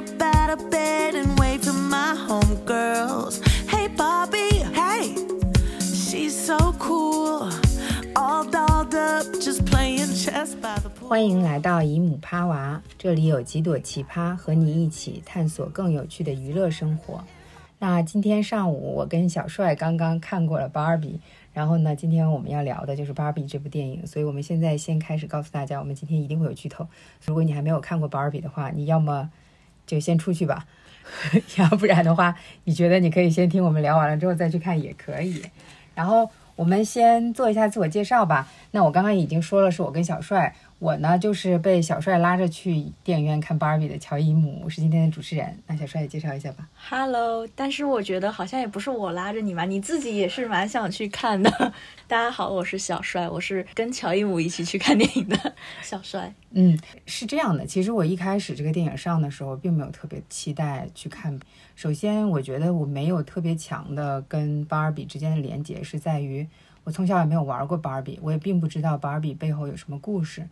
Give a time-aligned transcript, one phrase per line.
[0.00, 3.44] up out of bed and wait for my homegirls.
[3.68, 5.14] Hey, Barbie, hey,
[5.78, 7.50] she's so cool.
[8.16, 11.08] All dolled up, just playing chess by the pool.
[11.08, 17.22] 欢迎来到姨母趴娃，这里有几朵奇葩和你一起探索更有趣的娱乐生活。
[17.78, 21.08] 那今天上午我跟小帅刚刚看过了《芭比》，
[21.52, 26.86] 然后呢，今天我们要聊的就是《芭比》这部电影，所以我们现在先开始告诉大家，我们今天一定会有剧透。
[27.26, 29.30] 如果你还没有看过《芭比》的话，你要么
[29.90, 30.64] 就先出去吧，
[31.58, 35.42] 要不然的话，你觉得你可以先听我们聊完了之后再去看也可以。
[35.94, 38.46] 然后我们先做一下自我介绍吧。
[38.70, 40.54] 那我刚刚已经说了，是我跟小帅。
[40.80, 45.58] 我呢，就是被小帅拉着去电影院看芭比的乔伊姆，我是今天的主持人。
[45.66, 46.66] 那小帅也介绍一下吧。
[46.88, 51.50] Hello，但是我觉得好像也不是我拉着你嘛，你自己也是蛮想去看的。
[52.08, 56.32] 大家好，我是小帅，我是跟乔伊姆一起去看电影的小帅。
[56.52, 61.38] 嗯，是这样的，其实我一开始这个电影上的时候，并没有特别期待去看。
[61.76, 66.48] 首先，我觉得我没有特别强的跟芭比之间的连接，是在于
[66.84, 70.48] 我从小也没有玩过芭比，我也并不知道芭比背后有什么故事。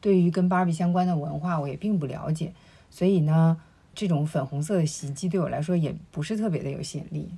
[0.00, 2.52] 对于跟芭比相关的文化，我也并不了解，
[2.90, 3.56] 所以呢，
[3.94, 7.30] 这种粉红色的袭击对我来说也不是特别的有吸引力。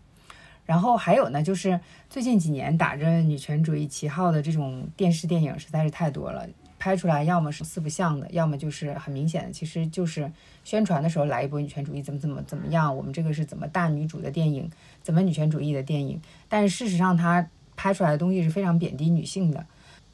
[0.67, 1.81] 然后还有呢，就是
[2.11, 6.47] 最近几年打着女权主义旗号的这种电视电影实在是太多了，
[6.79, 10.31] 拍出来要么是四不像的，要么就是很明显的，其实就是
[10.65, 14.71] 宣传的时候来一波女权主义，怎么怎么怎么样，我们这个是怎么大女主的电影，
[15.03, 17.49] 怎么女权主义的电影，但是事实上它
[17.79, 19.65] 拍出来的东西是非常贬低女性的，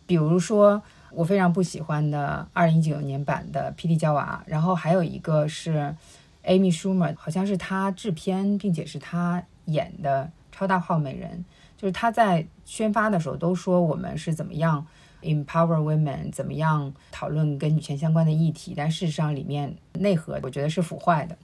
[0.06, 0.82] 比如说。
[1.16, 5.94] 我非常不喜欢的二零一九年版的《霹雳娇娃》，然后还有一个是
[6.42, 11.44] Amy Schumer，好像是她制片并且是她演的《超大号美人》，
[11.80, 14.84] 就是她在宣发的时候都说我们是怎么样
[15.22, 21.38] empower women，怎么样讨论跟女权相关的议题，但事实上里面内核我觉得是腐坏的。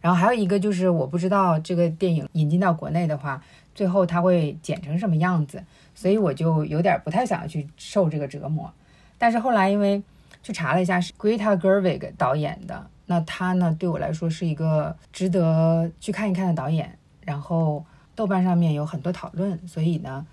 [0.00, 3.42] 然后还有一个就是我不知道这个电影引进到国内的话，
[3.76, 5.62] 最后它会剪成什么样子，
[5.94, 8.72] 所以我就有点不太想要去受这个折磨。
[9.18, 10.02] 但是后来因为
[10.42, 16.98] 去查了一下，是 Greta Gerwig 导演的，那他呢对我来说是一个值得去看一看的导演。
[17.20, 20.24] 然后豆瓣上面有很多讨论，所以呢，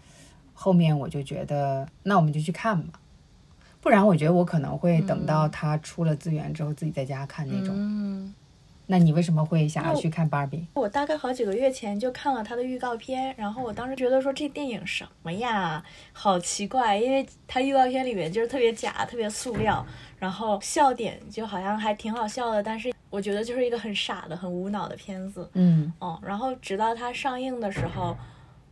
[0.53, 2.99] 后面我就觉得那我们就去看吧，
[3.81, 7.73] 不然我觉得我可能会等到他出了资源之后自己在家看那种。
[7.75, 8.33] 嗯，
[8.93, 10.67] 那你为什么会想要去看芭比？
[10.75, 19.83] 我大概好几个月前就看了它的预告片，然后我当时觉得说这电影什么呀，好奇怪，因为它预告片里面就是特别假，特别塑料，
[20.19, 25.49] 然后笑点就好像还挺好笑的，但是我觉得就是一个很傻的、很无脑的片子。
[25.53, 28.15] 嗯哦，然后直到它上映的时候，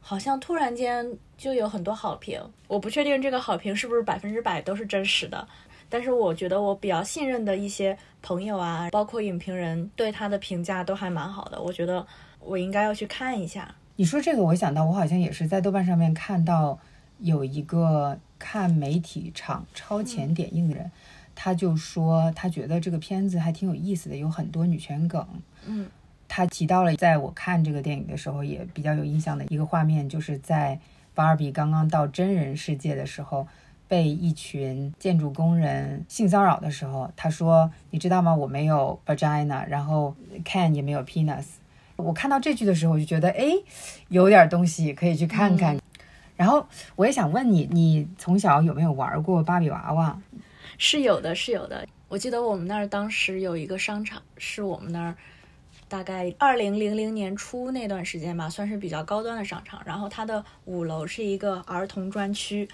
[0.02, 2.40] 好像突然间就有很多好评。
[2.68, 5.48] 我不确定这个好评是不是百分之百都是真实的，
[5.92, 11.62] 但是我觉得我比较信任的一些朋友啊，包括影评人对他的评价都还蛮好的。
[11.62, 12.08] 我觉得
[12.40, 13.76] 我应该要去看一下。
[13.98, 16.80] 你说这个，我想到我好像也是在豆瓣上面看到
[17.20, 20.90] 有一个看媒体场超前点映的人，
[21.36, 25.28] 他就说他觉得这个片子还挺有意思的，有很多女权梗。
[25.68, 25.88] 嗯，
[26.30, 30.80] 他提到了在我看这个电影的时候也比较有印象的一个画面，就是在
[31.14, 33.46] 芭比刚刚到真人世界的时候。
[33.92, 38.34] 被一群建筑工人性骚扰的时候，他说：“你知道吗？
[38.34, 40.16] 我没有 vagina，然后
[40.46, 41.44] Ken 也没有 penis。”
[42.00, 43.52] 我看到这句的时候，我就觉得，哎，
[44.08, 45.76] 有点东西可以去看看。
[45.76, 45.82] 嗯、
[46.38, 46.66] 然后
[46.96, 50.18] 我也想问你，你从小有没有玩过芭比娃娃？
[50.78, 51.86] 是有的，是有的。
[52.08, 55.14] 我记得我们那儿当时有一个商场，是我们那儿
[55.90, 59.82] 大概二零零零年初那段时间吧，算是比较高端的商场。
[59.86, 62.70] 然后它的五楼是一个儿童专区。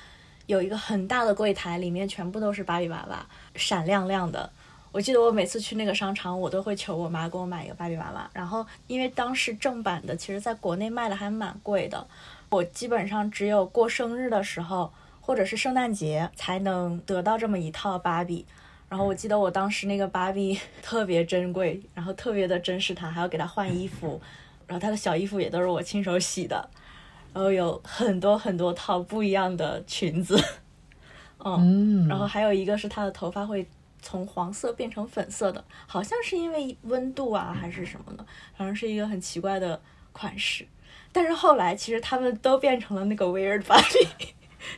[0.48, 3.26] 有一个很大的柜台，里面全部都是芭比娃娃，
[3.56, 4.50] 闪亮亮的。
[4.94, 8.30] 我记得我每次去那个商场，我都会求我妈给我买一个芭比娃娃。
[8.34, 12.08] 然后，因为当时正版的，其实在国内卖的还蛮贵的，
[12.50, 18.46] 我基本上只有过生日的时候，或者是圣诞节才能得到这么一套芭比。
[18.88, 24.20] 然后我记得我当时那个芭比特别珍贵，然后特别的珍视它，还要给它换衣服，
[24.66, 26.70] 然后它的小衣服也都是我亲手洗的。
[27.34, 30.36] 然后有很多很多套不一样的裙子，
[31.46, 33.68] 嗯，嗯然后还有一个是她的头发会
[34.02, 38.26] 从黄色变成粉色的，好像是因为温度啊还是什么的，
[38.56, 39.80] 反正是一个很奇怪的
[40.12, 40.66] 款式。
[41.12, 44.08] 但是后来其实他们都变成了那个 weird body，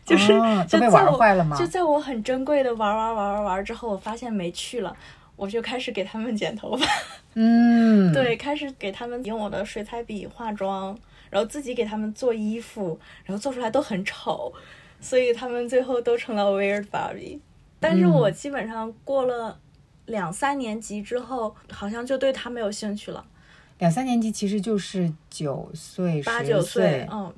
[0.06, 1.58] 就是、哦、就被玩坏了吗？
[1.58, 4.96] 就在我很珍贵的玩玩玩玩玩之后，我发现没趣了，
[5.36, 6.86] 我就开始给他们剪头发，
[7.34, 10.98] 嗯， 对，开始给他们用我的水彩笔化妆。
[11.30, 14.52] 然后自己给他们做衣服，然后做出来都很丑，
[15.00, 17.40] 所以他们最后都成了 weird Barbie。
[17.80, 19.58] 但是我基本上过了
[20.08, 23.26] 两三年级之后，好像就对他没有兴趣了。
[23.78, 27.34] 两三年级其实就是九岁、八九岁，嗯，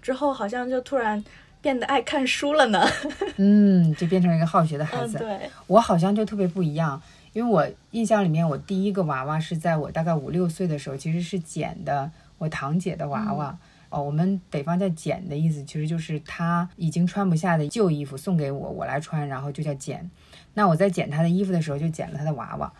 [0.00, 1.22] 之后好像就突然
[1.60, 2.82] 变得爱看书了呢。
[3.36, 5.18] 嗯，就变成了一个好学的孩嗯，子。
[5.18, 6.98] 对，我好像就特别不一样，
[7.34, 12.10] 因为我印象里面，我第一个娃娃是在我大概五六岁的时候，其实是捡的
[12.42, 13.56] 我堂姐的娃娃。
[13.88, 20.10] 哦，我们北方叫捡的意思，其实就是她已经穿不下的旧衣服送给我，我来穿，然后就叫捡。
[20.54, 22.72] 那我在捡她的衣服的时候，就捡了她的娃娃。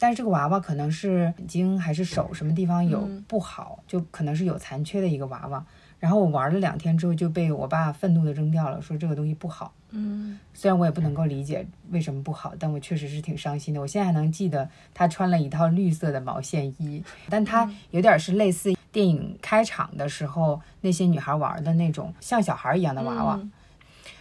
[0.00, 5.64] 但是这个娃娃可能是眼睛还是手什么地方有嗯不好，就可能是有残缺的一个娃娃。
[5.98, 9.72] 然后我玩了两天之后就被我爸愤怒的扔掉了，说这个东西不好。
[9.90, 13.80] 嗯虽然我也不能够理解为什么不好，但我确实是挺伤心的。
[13.80, 23.36] 我现在还能记得他穿了一套绿色的毛线衣，但他有点是类似电影开场的时候那些女孩玩的那种像小孩一样的娃娃。
[23.36, 23.50] 嗯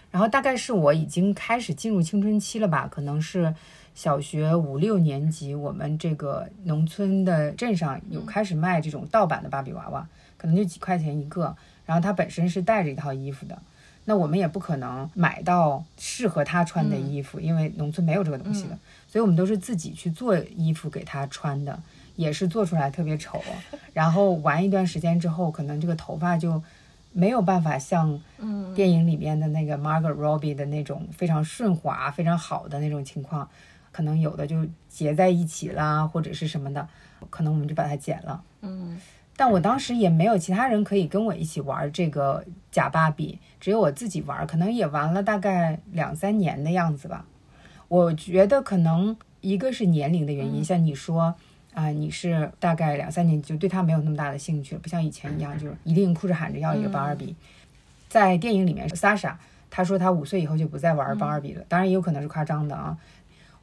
[0.09, 3.53] 然后大概是我已经开始进入青春期了吧，可能是
[3.94, 10.07] 小学五六年级，我们这个农村的镇上有开始卖这种盗版的芭比娃娃，
[10.38, 11.56] 可能就几块钱一个，
[11.88, 13.57] 然后他本身是带着一套衣服的。
[14.06, 21.78] 那我们也不可能买到适合他穿的衣服，因为农村没有这个东西的，所以我们都是自己去做衣服给他穿的，
[22.16, 23.44] 也是做出来特别丑。
[23.94, 26.63] 然后玩一段时间之后，可能这个头发就
[27.12, 33.50] 没有办法像嗯电影里面的那个 Margot Robbie 的那种非常顺滑、非常好的那种情况，
[33.92, 36.88] 可能有的就结在一起啦，或者是什么的，
[37.30, 38.42] 可能我们就把它剪了。
[38.62, 38.98] 嗯
[39.38, 47.25] 但我当时也没有其他人可以跟我一起玩这个假芭比，只有我自己玩，可能也玩了大概两三年的样子吧。
[47.88, 51.34] 我觉得可能一个是年龄的原因，像你说
[51.74, 57.36] 啊、你是大概两三年就对他没有那么大的兴趣了，不像以前一样，就是一定哭着喊着要一个芭比。
[58.10, 59.36] 在电影里面，Sasha
[59.69, 62.98] 她说她五岁以后就不再玩芭比了，当然也有可能是夸张的啊。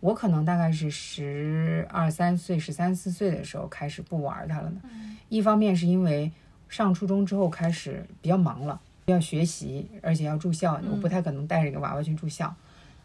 [0.04, 4.76] 我可能大概是十二三岁、十三四岁的时候开始不玩它了呢。
[5.30, 6.30] 一方面是因为
[6.68, 12.54] 上初中之后开始比较忙了，要学习，而且要住校，我不太可能带着一个娃娃去住校。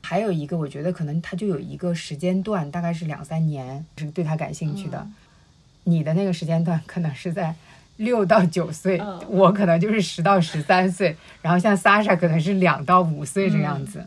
[0.01, 5.07] 还有一个，我觉得可能他就有一个时间段，大概是两三年是对他感兴趣的。
[5.85, 7.55] 你的那个时间段可能是在
[7.95, 14.05] 六到九岁，嗯我可能就是十到十三岁，然后像 Sasha 可能是两到五岁这样子。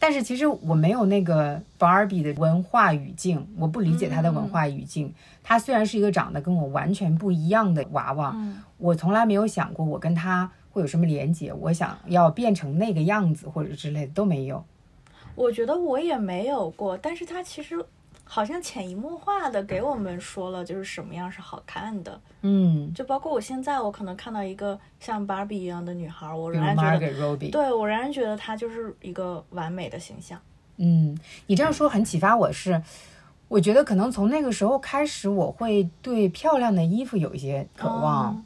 [0.00, 5.12] 但是其实我没有那个 Barbie 的文化语境，我不理解她的文化语境。
[5.42, 14.64] 她虽然是一个长得跟我完全不一样的娃娃，嗯我从来没有想过我跟她会有什么连接，我想要变成那个样子或者之类的都没有。
[15.34, 17.84] 我觉得我也没有过，但是他其实
[18.32, 22.20] 好像潜移默化的给我们说了，就是什么样是好看的。
[22.42, 30.38] 嗯，就包括我现在，我可能看到一个像芭比一样的女孩，我仍然觉得对我仍然觉得她就是一个完美的形象。
[30.76, 31.18] 嗯，
[31.48, 32.80] 你这样说很启发我是，
[33.48, 38.28] 我觉得可能从那个时候开始，我会对漂亮的衣服有一些渴望。
[38.28, 38.42] 哦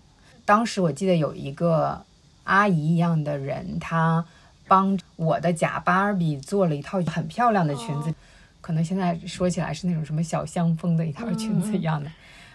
[0.47, 2.05] 当时我记得有一个
[2.45, 4.23] 阿姨一样的人，她
[4.67, 8.15] 帮我的假芭比做了一套很漂亮的裙子，哦
[8.65, 12.11] 可能现在说起来是那种什么小香风的一套裙子嗯一样的，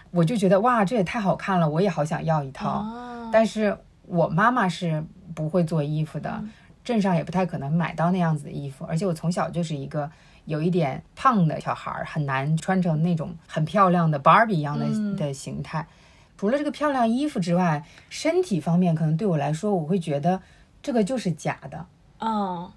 [0.10, 2.80] 我就觉得哇，这也太好看了，我也好想要一套。
[2.80, 3.30] 哦。
[3.32, 3.78] 但是
[4.08, 5.04] 我妈妈是
[5.36, 6.50] 不会做衣服的，嗯。
[6.84, 10.10] 镇上也不太可能买到那样子的衣服，而且我从小就是一个
[10.46, 15.16] 有一点胖的小孩儿，很难穿成那种很漂亮的 Barbie 一样的、嗯。
[15.16, 15.86] 的形态。
[16.38, 20.42] 除了这个漂亮衣服之外，身体方面可能对我来说，我会觉得
[20.82, 21.86] 这个就是假的，
[22.18, 22.72] 嗯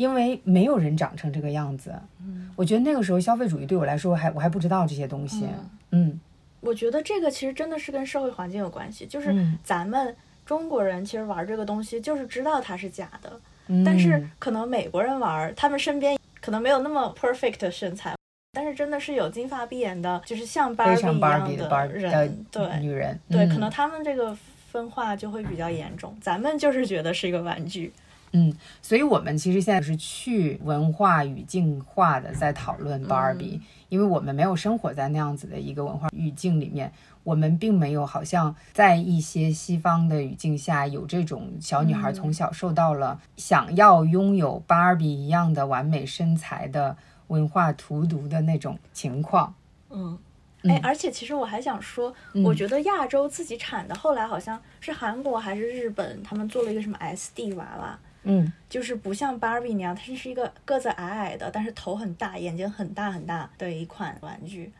[0.00, 1.92] 因为没有人长成这个样子。
[2.20, 5.46] 嗯，我觉得那个时候消费主义对我来说还我还不知道这些东西。
[5.90, 6.18] 嗯。
[6.62, 9.58] 我觉得这个其实真的是跟社会环境有关系，就是嗯。
[9.62, 10.16] 咱们
[10.46, 18.14] 中国人其实玩这个东西，就是知道它是假的，嗯，但是可能美国人玩，他们身边可能没有那么 perfect 的身材，
[18.54, 23.48] 但是真的是有金发碧眼的，就是像芭比一样的人，对的女人，对，嗯。
[23.50, 24.34] 可能他们这个
[24.70, 27.92] 分化就会比较严重，咱们就是觉得是一个玩具。
[28.32, 36.92] 嗯，所以我们其实现在是去文化语境化的在讨论 Barbie，、因为我们没有生活在那样子的一个文化语境里面，
[37.24, 46.96] 我们并没有好像在一些西方的语境下有这种小女孩从小受到了想要拥有 Barbie 一样的完美身材的
[47.26, 49.54] 文化荼毒的那种情况。
[49.90, 50.16] 嗯，
[50.62, 64.72] 嗯哎，而且其实我还想说，我觉得亚洲自己产的，后来好像是韩国还是日本，他们做了一个什么 SD 娃娃，嗯就是不像芭比那样，它是一个个子矮矮的，但是头很大，眼睛很大很大的一款玩具。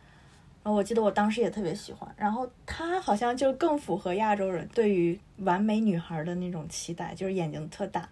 [0.63, 8.07] 然后我记得我当时也特别喜欢，然后它好像就更符合亚洲人对于完美女孩的那种期待，就是眼睛特大，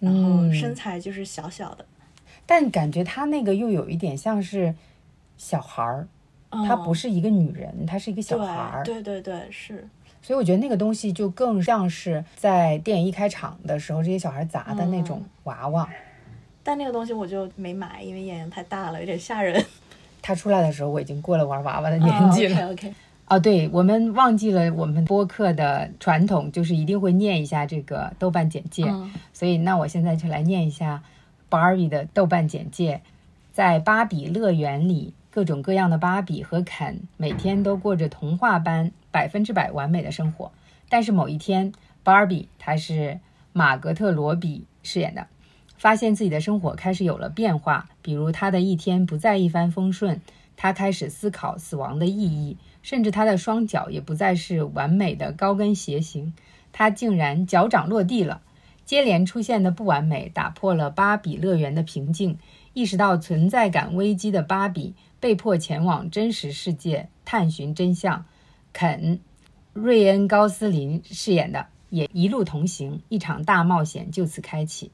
[0.00, 1.84] 然后嗯身材就是小小的。
[2.46, 4.74] 但感觉她那个又有一点像是
[5.36, 6.08] 小孩儿，
[6.48, 8.82] 嗯她不是一个女人，她是一个小孩儿。
[8.82, 9.86] 对对对对，是，
[10.26, 15.88] 所以我觉得那个东西就更像是在电影一开场的时候，这些小孩砸的那种娃娃。
[16.64, 19.64] 但那个东西我就没买，因为眼睛太大了，有点吓人。
[20.20, 22.56] 他出来的时候，我已经过了玩娃娃的年纪了。
[22.56, 22.94] OK OK，
[23.28, 28.82] 哦，对，我们忘记了我们播客的传统，就是一定会念一下这个豆瓣简介。
[28.88, 31.04] 嗯所以，那我现在就来念一下
[31.48, 33.00] Barbie 的豆瓣简介。
[33.52, 40.52] 在芭比乐园里，各种各样的芭比和肯每天都过着童话般百分之百完美的生活。
[40.90, 41.72] 但是某一天
[42.04, 43.18] ，Barbie 她是
[43.54, 45.26] 马格特罗比饰演的，
[45.78, 50.20] 发现自己的生活开始有了变化，比如她的一天不再一帆风顺，
[50.54, 56.34] 她开始思考死亡的意义，甚至她的双脚也不再是完美的高跟鞋型，
[56.70, 58.42] 她竟然脚掌落地了。
[58.84, 62.38] 接连出现的不完美打破了芭比乐园的平静，
[62.74, 68.26] 意识到存在感危机的芭比被迫前往真实世界探寻真相。
[68.76, 69.16] 肯·
[69.72, 74.92] 瑞恩·高斯林饰演的也一路同行，一场大冒险就此开启。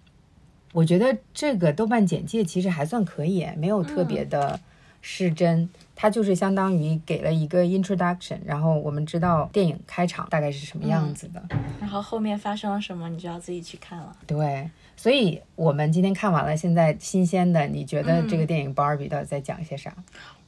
[0.73, 4.61] 我觉得这个豆瓣简介其实还算可以，没有特别的
[5.01, 5.69] 失真。
[5.97, 11.43] 它就是相当于给了一个 introduction，然后我们知道电影开场大概是什么样子的。
[11.81, 14.17] 然后后面发生了什么，你就要自己去看了。
[14.29, 19.93] 对，所以我们今天看完了，现在新鲜的，你觉得这个电影《Barbie》到底在讲些啥？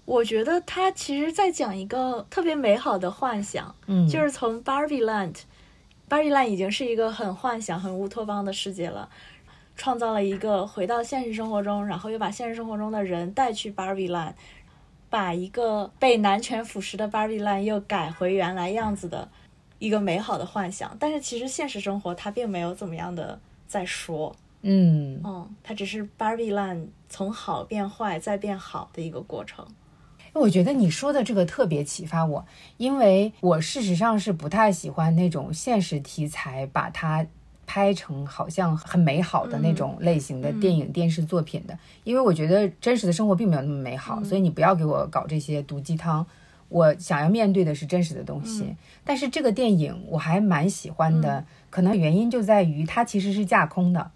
[0.06, 9.08] 我觉得他其实在讲一个特别美好的幻想，嗯，就是从 Barbie Land，Barbie Land 已经是一个很幻想、很乌托邦的世界了，
[9.76, 14.34] 创造了一个回到现实生活中，然后又把现实生活中的人带去 Barbie Land，
[15.08, 19.26] 把一个被男权腐蚀的 Barbie Land 又改回原来样子的
[19.78, 20.94] 一个美好的幻想。
[21.00, 29.66] 但是其实现实生活它并没有怎么样的在说，嗯，嗯，它只是 Barbie Land 从好变坏再变好的一个过程。
[30.34, 32.44] 我觉得你说的这个特别启发我，
[32.76, 37.24] 因为我事实上是不太喜欢那种现实题材把它
[37.66, 46.26] 拍成好像很美好的那种类型的电影、电视作品的，因为我觉得真实的生活并没有那么美好，所以你不要给我搞这些毒鸡汤。
[46.70, 48.74] 我想要面对的是真实的东西，
[49.04, 54.10] 但是这个电影我还蛮喜欢的，可能原因就在于它其实是架空的。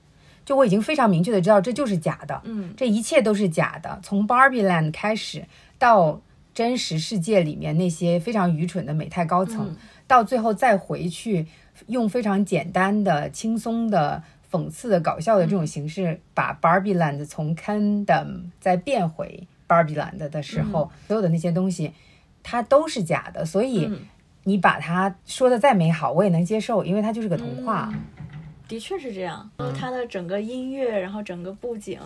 [0.44, 4.00] 就我已经非常明确的知道这就是假的，嗯这一切都是假的。
[4.02, 5.44] 从 Barbie Land 开始，
[5.78, 6.20] 到
[6.52, 11.47] 真实世界里面那些非常愚蠢的美泰高层，到最后再回去
[11.87, 21.92] 用非常简单的、轻松的、讽刺的、搞笑的这种形式，把 Barbie Land 从 Kingdom 再变回 Barbie Land 的时候，所有的那些东西，
[22.42, 23.44] 它都是假的。
[23.44, 24.00] 所以嗯。
[24.44, 27.92] 你把它说的再美好，我也能接受，因为它就是个童话。
[28.66, 32.00] 的确是这样，嗯它的整个音乐，然后整个布景，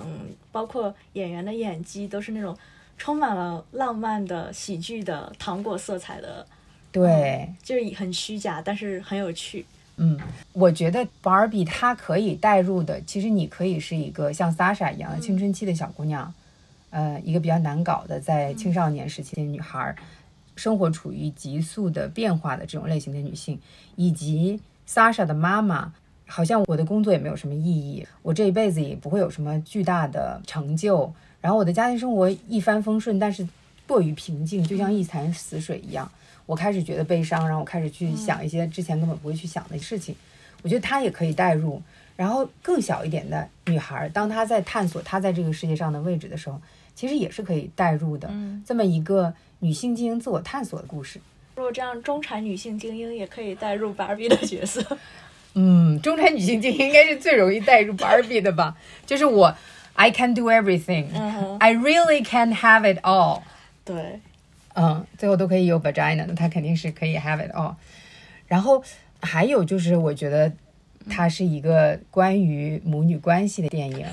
[0.51, 2.57] 包括演员的演技，都是那种
[2.97, 6.47] 充满了浪漫的、喜剧的、糖果色彩的，
[6.91, 7.49] 对。
[7.63, 9.67] 就是很虚假，但是很有趣。
[9.97, 10.19] 嗯，
[10.53, 16.33] 我觉得 Barbie 她可以带入的，其实你可以是一个像 Sasha 一样的青春期的小姑娘，
[16.91, 19.97] 呃，一个比较难搞的在青少年时期的女孩儿，
[20.57, 23.61] 生活处于急速的变化的这种类型的女性，
[23.97, 25.93] 以及 Sasha 的妈妈。
[26.25, 33.47] 好像我的工作也没有什么意义，我这一辈子也不会有什么巨大的成就，然后我的家庭生活一帆风顺，但是
[33.87, 36.11] 过于平静，就像一潭死水一样。
[36.47, 40.15] 我开始觉得悲伤，然后我开始去想一些之前根本不会去想的事情。
[40.63, 41.83] 我觉得她也可以代入。
[42.15, 46.61] 然后更小一点的女孩，当她在探索她在这个世界上的位置的时候，
[46.95, 48.29] 其实也是可以代入的。
[48.31, 51.21] 嗯，这么一个女性进行自我探索的故事。
[51.57, 54.85] 如果这样，中产女性精英也可以带入芭比的角色。
[55.55, 58.77] 嗯，中产女性精英应该是最容易带入 Barbie 的吧？
[59.07, 59.55] 就是我
[59.95, 63.43] ，I can do everything，I、嗯哼，really can have it all。
[63.85, 64.21] 对，
[64.75, 67.75] 嗯，最后都可以有 vagina 那他肯定是可以 have it all。
[68.47, 68.83] 然后
[69.21, 70.53] 还有就是，我觉得
[71.09, 74.07] 它是一个关于母女关系的电影。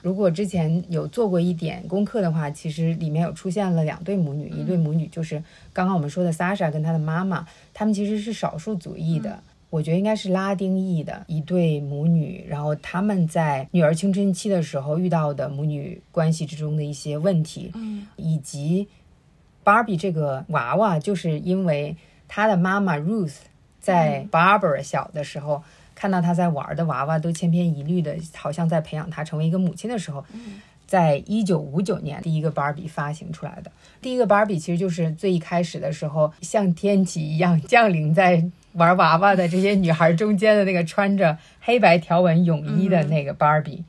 [0.00, 9.40] 如果之前有做过一点功课的话，其实里面有出现了两对母女，一对母女就是刚刚我们说的 Sasha 跟她的妈妈，她们其实是少数族裔的。
[9.72, 18.86] 我觉得应该是拉丁裔的一对母女，然后他们在女儿青春期的时候遇到的母女关系之中的一些问题，嗯以及
[19.64, 21.96] Barbie 这个娃娃，就是因为
[22.28, 23.36] 她的妈妈 Ruth
[23.80, 25.62] 在 Barbara 小的时候，
[25.94, 30.22] 看到她在玩的娃娃都千篇一律的，好像在培养她成为一个母亲的时候，
[30.86, 33.72] 在一九五九年第一个 Barbie 发行出来的。
[34.02, 43.84] 第一个 Barbie 其实就是最一开始的时候，像天启一样降临在玩娃娃的这些女孩中间的那个穿着黑白条纹泳衣的那个 Barbie，、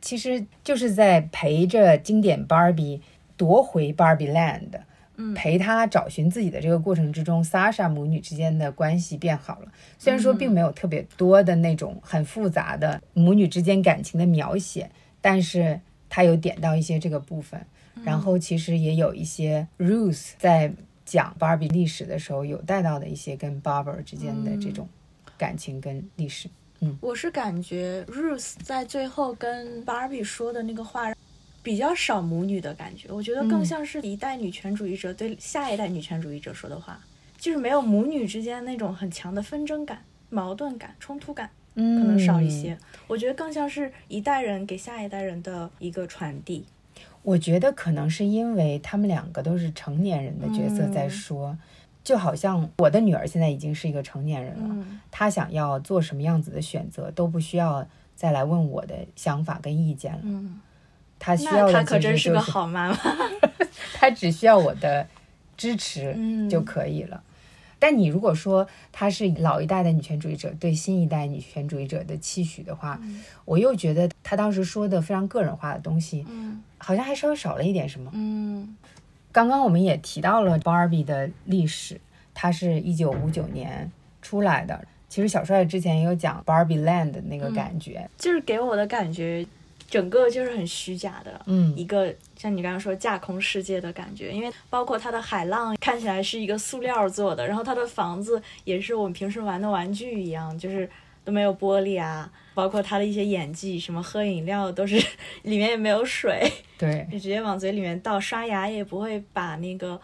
[0.00, 3.00] 其实就是在陪着经典 Barbie
[3.36, 4.80] 夺回 Barbie Land，
[5.16, 9.72] 嗯陪她找寻自己的这个过程之中，Sasha 母女之间的关系变好了。
[9.98, 14.90] 虽然说并没有特别多的那种很复杂的母女之间感情的描写，
[15.20, 17.60] 但是她有点到一些这个部分。
[18.04, 20.72] 然后其实也有一些 Ruth 在
[21.08, 24.86] 讲 Barbie 历史的时候有带到的一些跟 Barbara 之间的这种
[25.38, 26.48] 感情跟历史。
[26.80, 31.12] 嗯我是感觉 Ruth 在最后跟 Barbie 说的那个话，
[31.62, 37.00] 比较少母女的感觉，我觉得更嗯像是一代女权主义者对下一代女权主义者说的话，
[37.38, 42.76] 就是没有母女之间那种很强的纷争感、矛盾感、冲突感，可可能少一些。
[43.06, 46.66] 我觉得更像是一代人给下一代人的一个传递。
[47.28, 51.58] 我觉得可能是因为他们两个都是成年人的角色在嗯说，
[52.02, 60.58] 就好像我的女儿现在已经是一个成年人了，嗯她想要做什么样子的选择都不需要再来问我的想法跟意见了，嗯，
[61.18, 62.96] 她需要的其可真是个好妈妈。
[63.92, 65.06] 她只需要我的
[65.54, 67.22] 支持嗯就可以了。
[67.78, 73.00] 但你如果说她是老一代的女权主义者对新一代女权主义者的期许的话，
[73.44, 76.62] 我又觉得她当时说的非常个人化的东西，嗯。
[76.80, 78.10] 好像还稍微少了一点什么。
[78.14, 78.76] 嗯。
[79.32, 82.00] 刚刚我们也提到了 Barbie 的历史，
[82.32, 83.90] 它是一九五九年
[84.22, 84.86] 出来的。
[85.08, 89.46] 其实小帅之前也有讲 Barbie Land 的那个感觉，就是给我的感觉，
[89.88, 91.74] 整个就是很虚假的，嗯。
[91.76, 100.88] 一个像你刚刚说架空世界的感觉，因为包括它的海浪看起来是一个塑料做的，然后它的房子也是我们平时玩的玩具一样，就是
[101.24, 104.96] 都没有玻璃啊，包括他的一些演技，什么喝饮料都是
[105.42, 110.00] 里面也没有水，对， 你直接往嘴里面倒，刷牙也不会把那个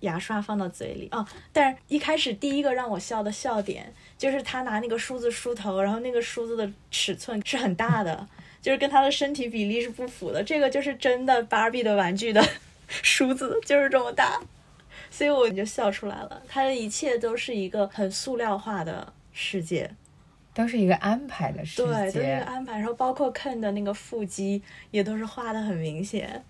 [0.00, 1.08] 牙刷放到嘴里。
[1.12, 1.26] 哦。
[1.52, 8.26] 但是一开始第一个让我笑的笑点就是他拿那个梳子梳头，然后那个梳子的尺寸是很大的，
[8.68, 10.44] 就是跟他的身体比例是不符的。
[10.44, 12.46] 这个就是真的芭比的玩具的
[12.86, 14.38] 梳子，就是这么大，
[15.10, 16.42] 所以我就笑出来了。
[16.46, 19.90] 他的一切都是一个很塑料化的世界。
[20.52, 22.44] 都是一个安排的世对，都是一个。
[22.44, 26.44] 安排，然后包括 Ken 的那个腹肌也都是画的很明显。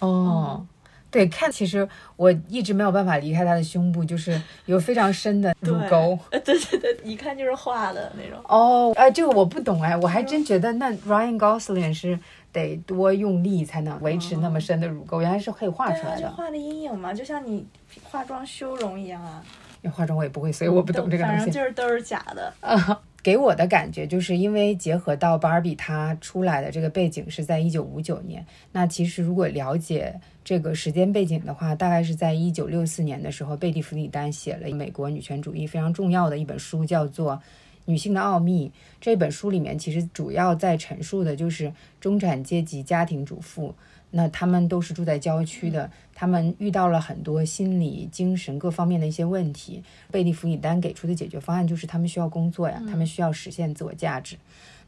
[0.00, 0.66] 哦，
[1.10, 6.18] 对，看，其实我一直没有办法离开他的胸部，就是有非常深的乳沟。
[6.30, 8.40] 呃，对对对，一看就是画的那种。
[8.46, 12.18] 哦，哎，这个我不懂哎，我还真觉得那 Ryan Gosling 是
[12.52, 16.22] 得多用力才能维持那么深的乳沟，原来是可以画出来的。
[16.22, 17.66] 就画的阴影嘛，就像你
[18.04, 19.42] 化妆修容一样啊。
[19.82, 21.54] 因为化妆我也不会，所以我不懂这个东西反正。
[21.54, 22.52] 就是都是假的。
[22.60, 37.32] 啊， 给我的感觉就是因为结合到芭比它出来的这个背景是在一九五九年，那其实如果了解这个时间背景的话，大概是在一九六四年的时候，贝蒂弗里丹写了美国女权主义非常重要的一本书，叫做
[37.84, 38.68] 《女性的奥秘》。
[39.00, 43.74] 这本书里面其实主要在陈述的就是中产阶级家庭主妇。
[44.12, 49.82] 那他们都是住在郊区的，他们遇到了很多心理、精神各方面的一些问题。
[50.10, 54.36] 贝利·弗里丹给出的解决方案就是他们需要工作呀，他们需要实现自我价值。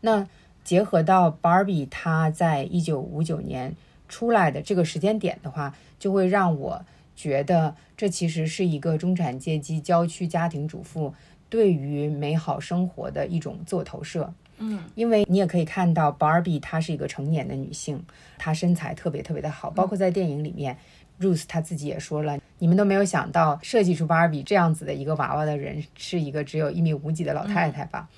[0.01, 0.27] 那
[0.65, 3.75] 结合到 Barbie 她在一九五九年
[4.09, 11.15] 出来的这个时间点的话，就会让我觉得这其实是一个中产阶级郊区家庭主妇
[11.49, 14.33] 对于美好生活的一种自我投射。
[14.63, 18.03] 嗯，因为你也可以看到 Barbie 她是一个成年的女性，
[18.39, 20.79] 她身材特别特别的好，包括在电影里面。
[21.21, 28.09] Ruth 她自己也说了，你们都没有想到设计出 Barbie 这样子的一个娃娃的人是一个只有一米五几的老太太吧？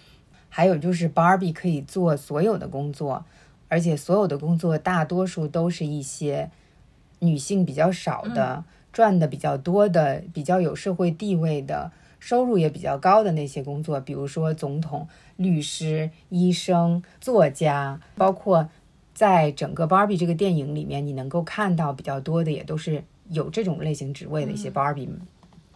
[0.48, 3.26] 还有就是 Barbie 可以做所有的工作，
[3.68, 6.50] 而且所有的工作大多数都是一些
[7.18, 11.92] 女性比较少的、赚的比较多的、比较有社会地位的、
[12.24, 15.06] 收入也比较高的那些工作，比如说总统、
[15.36, 18.66] 律师、医生、作家，包括。
[19.14, 25.20] 在整个 Barbie 这个电影里面，你能够看到比较多的，也都是有这种类型职位的一些 Barbie 们。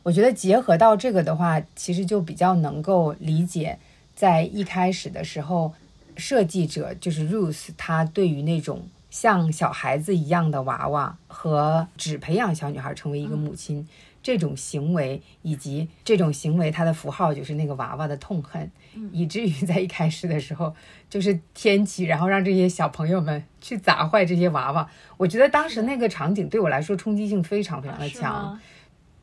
[0.02, 3.78] 我觉得结合到这个的话，其实就比较能够理解，
[4.16, 5.72] 在一开始的时候，
[6.16, 13.86] 设计者就是 Ruth，她对于那种像小孩子一样的娃娃和只培养小女孩成为一个母亲、
[14.22, 18.70] 这种行为，以及这种行为它的符号就是那个娃娃的痛恨，
[19.12, 20.74] 以至于在一开始的时候
[21.08, 24.88] 就是天启，然后让这些小朋友们去砸坏这些娃娃。
[25.16, 28.58] 我觉得当时那个场景对我来说冲击性非常非常的强。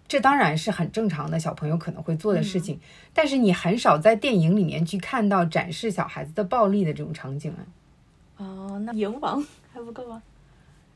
[0.07, 2.79] 这当然是很正常的小朋友可能会做的事情，
[3.11, 7.65] 但是你很少在电影里面去看到展示小孩子的暴力的这种场景啊。
[8.37, 10.21] 哦，那蝇王还不够吗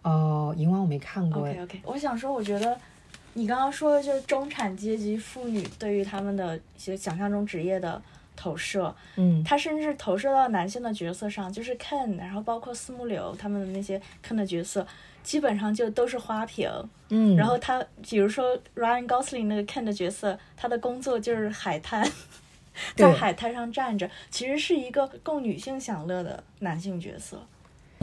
[0.04, 2.80] 哦，银王我没看过哎？OK OK，我想说，我觉得
[3.34, 8.02] 你刚刚说的就是中产阶级妇女对于他们的一些想象中职业的
[8.36, 14.86] 投射，嗯，他甚至投射到男性的角色上，就是 Ken，然后包括四木柳他们的那些 Ken 的角色，
[15.24, 16.70] 基本上就都是花瓶。
[17.10, 22.10] 嗯，然后他比如说 Ryan Gosling 那个 Ken 的角色，他的工作就是海滩，
[22.96, 27.42] 在海滩上站着，其实是一个供女性享乐的男性角色。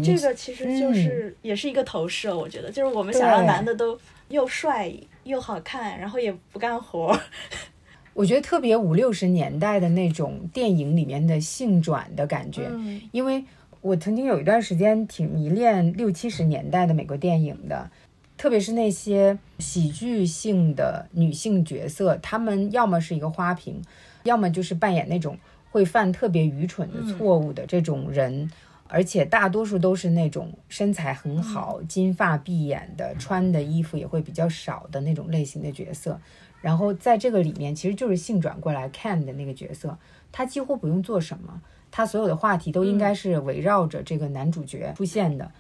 [0.05, 4.93] 这个其实就是也是一个投射，我觉得就是我们想要男的都又帅
[5.27, 7.19] 又好看，然后也不干活。
[8.15, 13.45] 我觉得特别五六十年代的那种电影里面的性转的感觉，嗯因为
[13.83, 17.91] 我曾经有一段时间挺迷恋六七十年代的美国电影的，
[18.39, 23.83] 特别是那些喜剧性的女性角色，她们要么是一个花瓶，
[24.23, 25.37] 要么就是扮演那种
[25.71, 28.51] 会犯特别愚蠢的错误的这种人。
[28.89, 36.21] 而且大多数都是那种身材很好、金发碧眼的，穿的衣服也会比较少的那种类型的角色。
[36.61, 39.97] 然后在这个里面，其实就是性转过来看的那个角色，
[40.33, 45.51] 他几乎不用做什么，他所有的话题都应该是围绕着这个男主角出现的。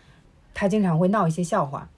[0.54, 1.88] 他经常会闹一些笑话，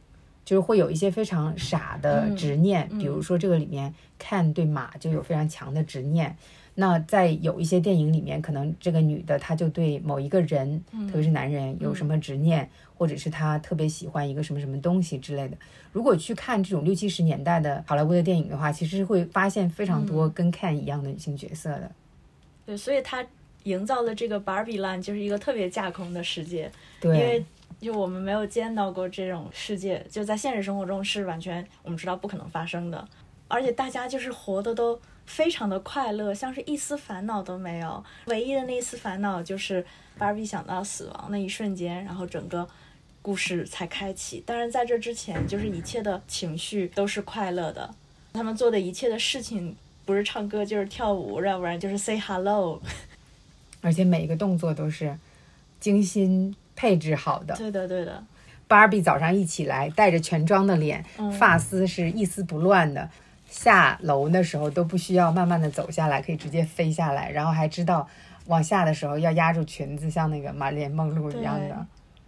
[0.44, 6.36] 就是会有一些非常傻的执念，比如说这个里面看对马就有非常强的执念。
[6.80, 15.56] 那在有一些电影里面，可能这个女的她就对某一个人，特别是男人有什么执念，或者是她特别喜欢一个什么什么东西之类的。
[15.92, 21.90] 如果去看这种六七十年代的好莱坞的电影的话，其实会发现非常多跟 Ken 一样的女性角色的。
[22.64, 23.26] 对，所以她
[23.64, 26.70] 营造的这个 Barbie Land 就是一个特别架空的世界，
[27.02, 27.44] 因为，
[27.80, 33.08] 就我们没有见到过这种世界，就在现实生活中是完全我们知道不可能发生的，
[33.48, 34.96] 而且大家就是活的都
[35.28, 39.86] 非常的快乐，像是一丝烦恼都没有，唯一的那一丝烦恼就是
[40.18, 42.66] Barbie 想到死亡那一瞬间，然后整个。
[43.20, 47.94] 故事才开启，但是在这之前，就是一切的情绪都是快乐的。
[48.32, 52.80] 他们做的一切的事情，不是唱歌就是跳舞，要不然就是 say hello。
[53.82, 55.14] 而且每一个动作都是
[55.78, 57.54] 精心配置好的。
[57.56, 58.24] 对的，对的，
[58.66, 61.04] 芭比早上一起来，带着全妆的脸，
[61.38, 63.10] 发丝是一丝不乱的。
[63.48, 68.06] 下楼的时候都不需要慢慢的走下来，可以直接飞下来，然后还知道
[68.46, 71.87] 往下的时候要压住裙子，像那个玛丽莲梦露一样的。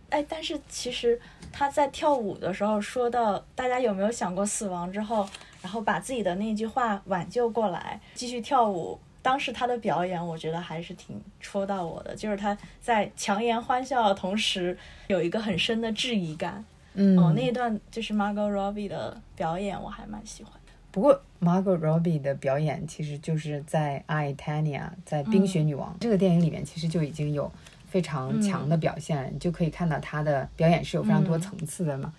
[0.09, 1.20] 哎，但是其实
[1.52, 5.28] 他在跳舞的时候说到，大家有没有想过死亡之后，
[5.62, 8.98] 然后把自己的那句话挽救过来，继续跳舞？
[9.22, 14.76] 当时他的表演，我觉得还是挺戳到我的，就是他在强颜欢笑的同时，
[15.09, 16.64] 有一个很深的质疑感。
[16.94, 20.52] 嗯，哦，那一段就是 Margot Robbie 的表演，我还蛮喜欢。
[20.90, 27.50] 不过 Margot Robbie 的表演其实就是在《I Tanya》在《冰雪女王》这个电影里面，其实就已经有
[27.88, 32.12] 非常强的表现，你就可以看到她的表演是有非常多层次的嘛。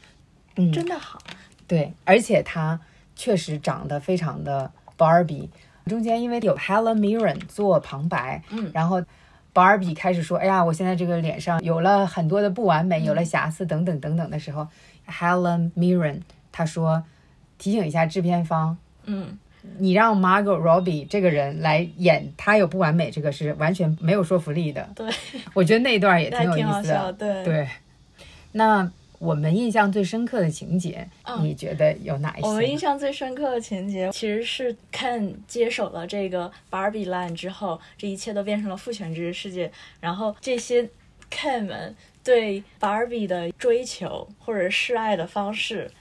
[0.56, 1.20] 嗯，真的好，
[1.68, 2.80] 对，而且她
[3.16, 5.50] 确实长得非常的 Barbie。
[5.88, 9.02] 中间因为有 Helen Mirren 做旁白，嗯然后
[9.54, 14.68] Barbie 开始说：“哎呀，我现在这个脸上有了很多的不完美，有了瑕疵等等等等的时候、
[15.06, 17.04] h e l e n Mirren 她说
[17.62, 19.38] 提醒一下制片方，嗯，
[19.78, 24.90] 你让 Margot Robbie 这个人来演她有不完美，这个是完全没有说服力的。
[24.96, 25.08] 对，
[25.54, 27.44] 我觉得那一段也挺还有意思挺好笑，的。
[27.44, 27.44] 对。
[27.44, 27.70] 对，
[28.54, 32.48] 那我们印象最深刻的情节，嗯你觉得有哪一些？
[32.48, 39.72] 我们印象最深刻的情节，其实是 Ken 接手了这个 Barbie Land 之后，这一切都变成了父权制世界。
[40.00, 40.90] 然后这些
[41.30, 45.92] Ken 们对 Barbie 的追求或者示爱的方式，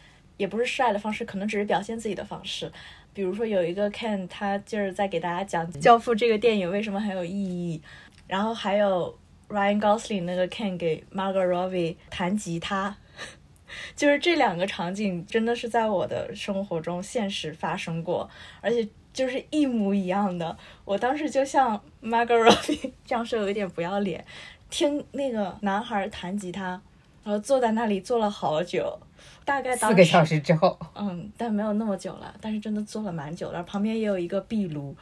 [0.40, 2.72] 也不是示爱的方式，可能只是表现自己的方式。
[3.12, 7.83] 比如说有一个 Ken，他就是在给大家讲《教父》这个电影为什么很有意义，
[8.26, 9.18] 然后还有
[9.50, 12.96] Ryan Gosling 那个 Ken 给 Margot Robbie 弹吉他。
[13.94, 18.31] 就是这两个场景真的是在我的生活中现实发生过，
[18.62, 20.57] 而且就是一模一样的。
[20.87, 24.24] 我当时就像 Margot Robbie 这样说有一点不要脸，
[24.70, 26.81] 听那个男孩弹吉他，
[27.22, 28.98] 然后坐在那里坐了好久，
[29.44, 33.62] 大概当四个小时之后， 嗯，但没有那么久了，但是真的坐了蛮久了。
[33.64, 34.96] 旁边也有一个壁炉，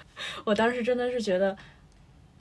[0.45, 1.57] 我当时真的是觉得。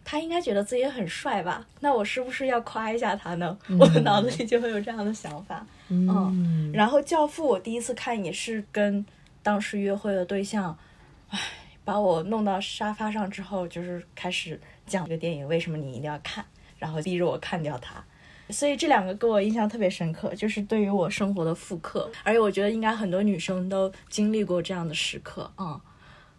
[0.09, 1.67] 他应该觉得自己很帅吧？
[1.81, 3.57] 那我是不是要夸一下他呢？
[3.77, 5.67] 我的脑子里就会有这样的想法。
[5.89, 9.05] 嗯，然后《教父》我第一次看也是跟
[9.43, 10.77] 当时约会的对象，
[11.27, 11.37] 唉，
[11.83, 16.45] 把我弄到沙发上之后，就是开始讲这个电影为什么你一定要看，
[16.79, 18.01] 然后逼着我看掉它。
[18.49, 25.51] 所以这两个给我印象特别深刻，就是对于我生活的复刻，而且我觉得应该很多女生都经历过这样的时刻。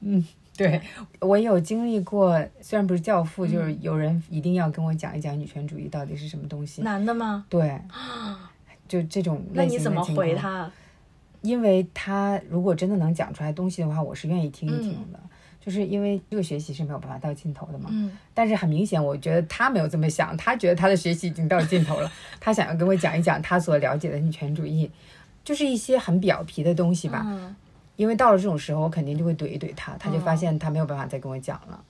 [0.00, 0.24] 嗯，
[0.56, 0.80] 对
[1.20, 6.82] 我有经历过，虽然不是教父，嗯就是有人一定要跟我讲一讲女权主义到底是什么东西。
[6.82, 7.44] 男的吗？
[7.48, 7.80] 对，
[8.88, 10.34] 就这种那你类型的怎么回？
[10.34, 10.70] 他？
[11.42, 15.18] 因为他如果真的能讲出来东西的话，我是愿意听一听的。
[15.22, 15.30] 嗯
[15.68, 17.90] 就是因为这个学习是没有办法到尽头的嘛。
[17.92, 24.90] 嗯但是很明显，我觉得他没有这么想，他觉得他的学习已经到尽头了，他想要跟我讲一讲他所了解的女权主义，
[25.44, 27.22] 就是一些很表皮的东西吧。
[27.26, 27.54] 嗯
[27.96, 31.82] 因为到了这种时候，我肯定就会怼一怼他，他就发现他没有办法再跟我讲了。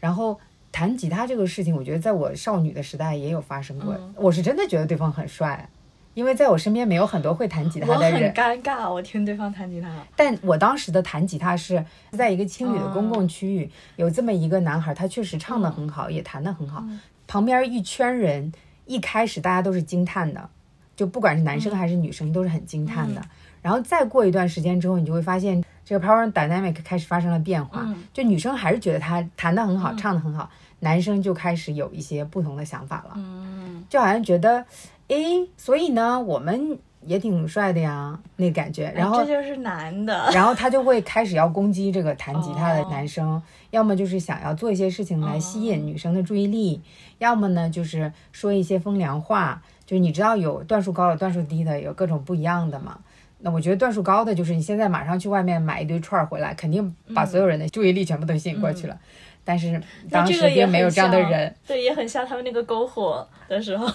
[0.00, 0.40] 然后
[0.72, 3.94] 弹吉他这个事情，我觉得在我少女的时代也有发生过。
[3.94, 5.68] 嗯我是真的觉得对方很帅，
[6.14, 8.14] 因为在我身边没有很多会弹吉他的人。
[8.14, 8.32] 我很。
[8.32, 16.84] 尴尬，我听对方弹吉他，但我当时的弹吉他是在一个青旅的公共区域，有这么一个男孩，他确实唱的很好，也弹的很好。
[17.26, 18.52] 旁边一圈人，
[18.86, 20.48] 一开始大家都是惊叹的，
[20.94, 23.20] 就不管是男生还是女生，都是很惊叹的。
[23.62, 28.04] 然后再过一段时间之后，你就会发现这个 power dynamic 开始发生了变化，嗯。
[28.12, 30.50] 就女生还是觉得他弹的很好，唱的很好，
[30.80, 33.14] 男生就开始有一些不同的想法了。
[33.16, 33.82] 嗯。
[33.88, 34.64] 就好像觉得，
[35.08, 38.92] 诶，所以呢，我们也挺帅的呀，那感觉。
[38.96, 43.40] 然后哎这就是男的，然后他就会开始要攻击这个弹吉他的男生，
[43.70, 46.80] 要么就是想要做一些事情来吸引女生的注意力，
[47.18, 49.62] 要么呢就是说一些风凉话。
[49.86, 52.98] 就你知道有段数高有段数低的，有各种不一样的嘛。
[53.40, 58.98] 那我觉得段数高的就是你现在马上去外面买一堆串儿回来，肯定把所有人的注意力全部都吸引过去了。
[59.44, 59.78] 但是
[60.10, 63.86] 当时并没有这样的人，对，也很像他们那个篝火的时候，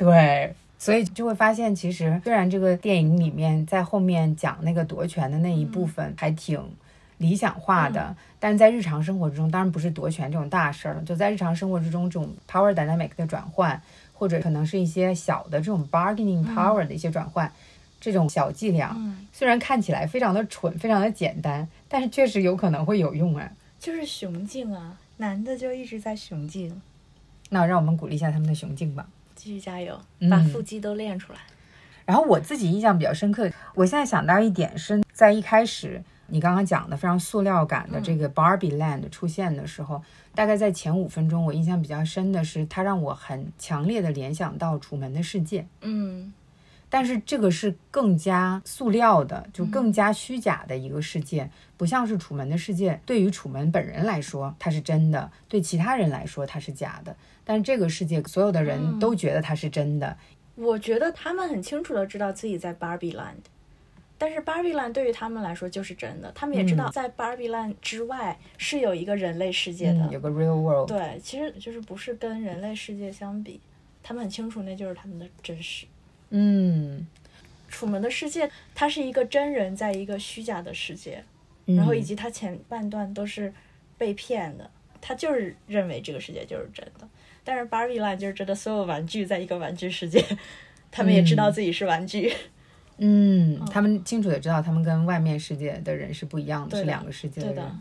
[0.00, 6.58] 对，所以就会发现，其实虽然这个电影里面在后面讲那个夺权的那一部分还挺
[7.18, 13.78] 理想化的，但在日常生活之中，当然不是夺权这种大事儿，就在日常生活之中，这种 power dynamic 的转换，
[14.14, 17.52] 或者可能是一些小的这种 bargaining power 的一些转换。
[18.00, 23.52] 这种小伎俩，嗯虽然看起来非常的蠢，非常的简单，但是确实有可能会有用啊。
[23.78, 26.80] 就是雄竞啊，男的就一直在雄竞，
[27.50, 29.06] 那让我们鼓励一下他们的雄竞吧。
[29.40, 31.38] 继续加油，嗯把腹肌都练出来。
[32.04, 40.02] 然后我自己印象比较深刻，我现在想到一点是在一开始你刚刚讲的非常塑料感的这个 Barbie Land 出现的时候，
[40.34, 46.34] 大概在前五分钟，我印象比较深的是它让我很强烈的联想到《楚门的世界》，嗯
[46.92, 52.94] 但是这个是更加塑料的，就更加虚假的一个世界，不像是《楚门的世界》。
[53.06, 57.14] 对于楚门本人来说，它是真的；对其他人来说，它是假的。
[57.50, 60.16] 但是这个世界，所有的人都觉得它是真的。
[60.54, 63.42] 我觉得他们很清楚的知道自己在 Barbie Land，
[64.16, 70.06] 但是 Barbie Land 对于他们来说就是真的，他们也知道在 Barbie Land 之外是有一个人类世界的。
[70.06, 70.86] 嗯，有个 real world。
[70.86, 73.60] 对，其实就是不是跟人类世界相比，
[74.00, 75.86] 他们很清楚那就是他们的真实。
[76.28, 77.04] 嗯，
[77.66, 81.24] 楚门的世界，他是一个真人在一个虚假的世界，
[81.66, 83.52] 嗯然后以及他前半段都是
[83.98, 87.08] 被骗的，他就是认为这个世界就是真的。
[87.44, 90.24] 但是 Barbie Land 就是真的，所有玩具在一个玩具世界，
[90.90, 92.32] 他们也知道自己是玩具。
[92.98, 97.56] 嗯，他们清楚的知道，他们跟外面世界的人是不一样的，的是两个世界的人。
[97.56, 97.76] 对的。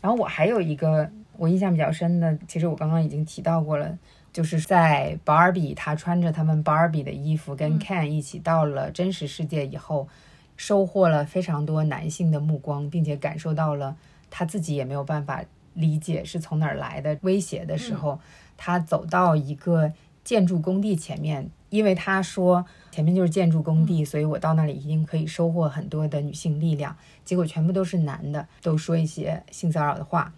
[0.00, 3.96] 然后我还有一个我印象比较深的，其实我刚刚已经提到过了，
[4.32, 10.08] 就是在 Barbie 她穿着他们 Barbie 的衣服跟 Ken 一起到了真实世界以后，
[10.56, 13.96] 收获了非常多男性的目光，并且感受到了
[14.28, 15.42] 他自己也没有办法
[15.74, 18.20] 理解是从哪儿来的威胁的时候，
[18.64, 26.96] 他走到一个建筑工地前面，因为他说前面就是建筑工地，所以我到那里一定可以收获很多的女性力量。
[27.24, 30.32] 结果全部都是男的，都说一些性骚扰的话，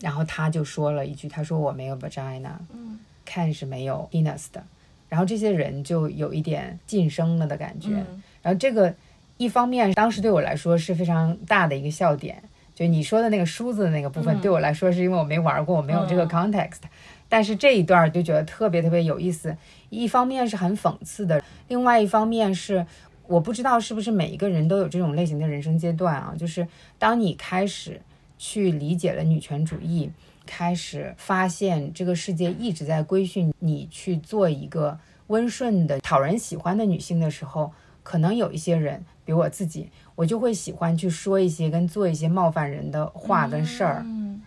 [0.00, 4.62] 然后他就说了一句：“他说我没有 vagina，嗯看是没有 penis 的。”
[5.10, 7.88] 然后这些人就有一点晋升了的感觉。
[7.96, 8.94] 嗯然后这个
[9.38, 12.40] 一方面当时对我来说是非常大的一个笑点，
[12.76, 16.82] 就你说的那个梳子的那个部分，嗯对我来说是因为我没玩过，我没有这个嗯 context。
[17.28, 19.56] 但是这一段儿就觉得特别特别有意思，
[19.90, 22.86] 一方面是很讽刺的，另外一方面是
[23.26, 26.66] 我不知道是不是每一个人都有这种类型的人生阶段啊，就是
[26.98, 28.00] 当你开始
[28.38, 30.10] 去理解了女权主义，
[30.46, 37.72] 开始发现这个世界一直在规训你去做一个温顺的、讨人喜欢的女性的时候，
[38.04, 44.02] 可能有一些人，比如我自己，我就会喜欢去说一些跟做一些冒犯人的话跟事儿。
[44.04, 44.40] 嗯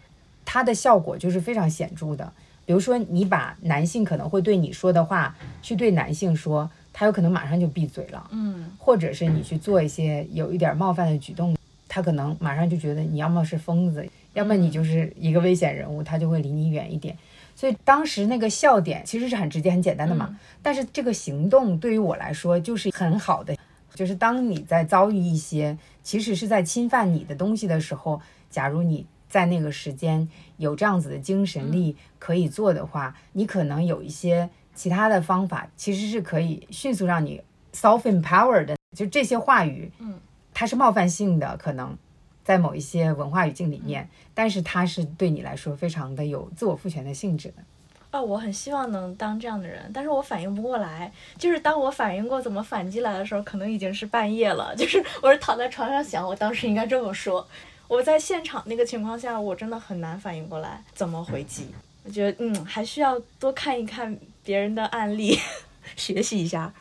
[0.51, 2.33] 它的效果就是非常显著的。
[2.69, 8.69] 比如说，你把男性可能会对你说的话去对男性说，他有可能马上就闭嘴了；嗯。
[8.77, 17.17] 或者是你去做一些有一点冒犯的举动，他可能马上就觉得你要么是疯子，要么你就是一个危险人物，他就会离你远一点。
[17.55, 23.57] 所以当时那个笑点其实是很直接、很简单的嘛，但是这个行动对于我来说就是很好的，
[23.95, 30.29] 就是当你在遭遇一些其实是在侵犯你的东西的时候，假如你在那个时间
[30.59, 37.41] 有这样子的精神力可以做的话，你可能有一些其他的方法，其实是可以迅速让你
[37.73, 38.75] self empowered 的。
[38.95, 40.19] 就这些话语，嗯，
[40.53, 41.97] 它是冒犯性的，可能
[42.43, 47.63] 在某一些文化语境里面，但是它是对你来说非常的有自我赋权的性质的。
[48.11, 51.11] 啊，我很希望能当这样的人，但是我反应不过来。
[51.37, 54.75] 就是当我反应过怎么反击来的时候，可能已经是半夜了。
[54.75, 57.47] 就是我是躺在床上想，我当时应该这么说。
[57.89, 61.67] 我在现场那个情况下，我真的很难反应过来怎么回击。
[62.05, 65.37] 我觉得，嗯，还需要多看一看别人的案例，
[65.97, 66.71] 学习一下。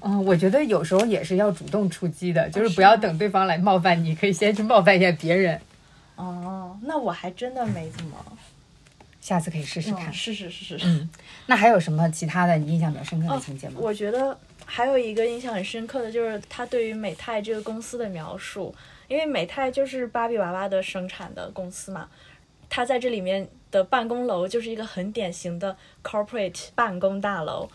[0.00, 5.60] 嗯，我觉得有时候也是要主动出击的，就是是不要等对方来冒犯你，可以先去冒犯一下别人。
[6.16, 8.16] 哦，那我还真的没怎么。
[9.20, 10.10] 下次可以试试看。
[10.10, 10.86] 嗯是是是是。
[10.86, 11.08] 嗯，
[11.46, 13.80] 那还有什么其他的你印象比较深刻的情节吗？
[13.80, 18.74] 我觉得还有一个印象很深刻的就是他对于美泰这个公司的描述，
[19.08, 22.08] 因为美泰就是芭比娃娃的生产的公司嘛，
[22.68, 27.68] 它在这里面的办公楼就是一个很典型的 corporate 办公大楼。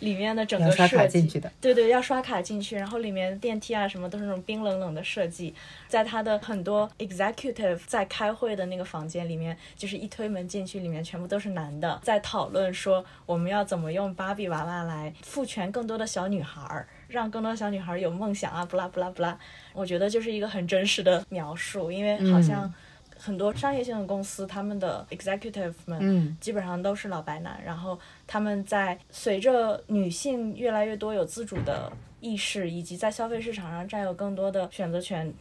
[0.00, 5.54] 里面的整个要刷卡设计进去的，对对，要刷卡进去，然后里面电梯啊什么都是那种冰冷冷的设计，
[5.88, 19.36] 在他的很多 executive 在开会的那个房间里面，就是一推门进去，里面全部都是男的，在讨论说我们要怎么用芭比娃娃来赋权更多的小女孩儿，让更多小女孩有梦想啊，不啦不啦不啦。
[19.72, 22.74] 我觉得就是一个很真实的描述，因为好像嗯
[23.18, 31.90] 很多商业性的公司，他们的 executive 们，嗯基本上都是老白男，然后他们在随着女性越来越多有自主的
[32.20, 35.32] 意识，以及在消费市场上占有更多的选择权，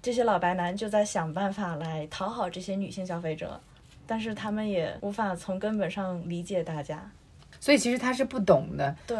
[0.00, 3.60] 这些老白男就在想办法来讨好这些女性消费者，
[4.06, 7.10] 但是他们也无法从根本上理解大家。
[7.58, 8.94] 所以其实他是不懂的。
[9.06, 9.16] 对，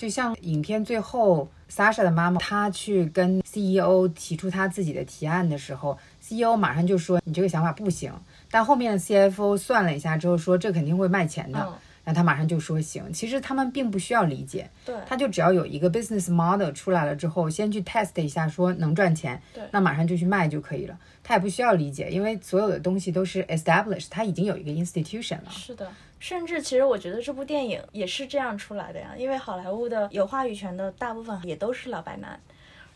[0.00, 8.10] 就像影片最后，Sasha 的妈妈她去跟 CEO 提出她自己的提案的时候，CEO 马上就说你这个想法不行。
[8.50, 11.70] 但后面的 CFO 算了一下之后说这肯定会卖钱的，
[12.04, 13.12] 然后他马上就说行。
[13.12, 20.98] 其实他们并不需要理解，对，他就只要有一个 business model 出来了之后，先去 test 一下，说能赚钱对，那马上就去卖就可以了。
[21.22, 25.50] 他也不需要理解，因为所有的东西都是 established，他已经有一个 institution 了。
[25.50, 32.40] 是的，甚至其实我觉得这部电影也是这样出来的呀，因为好莱坞的有话语权的大部分也都是老白男，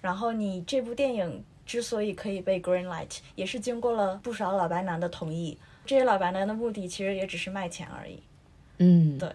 [0.00, 5.56] 然后你这部电影之所以可以被 green light，也是经过了不少老白男的同意。
[5.86, 8.22] 这些老白男的目的其实也只是卖钱而已。
[8.78, 9.30] 嗯，对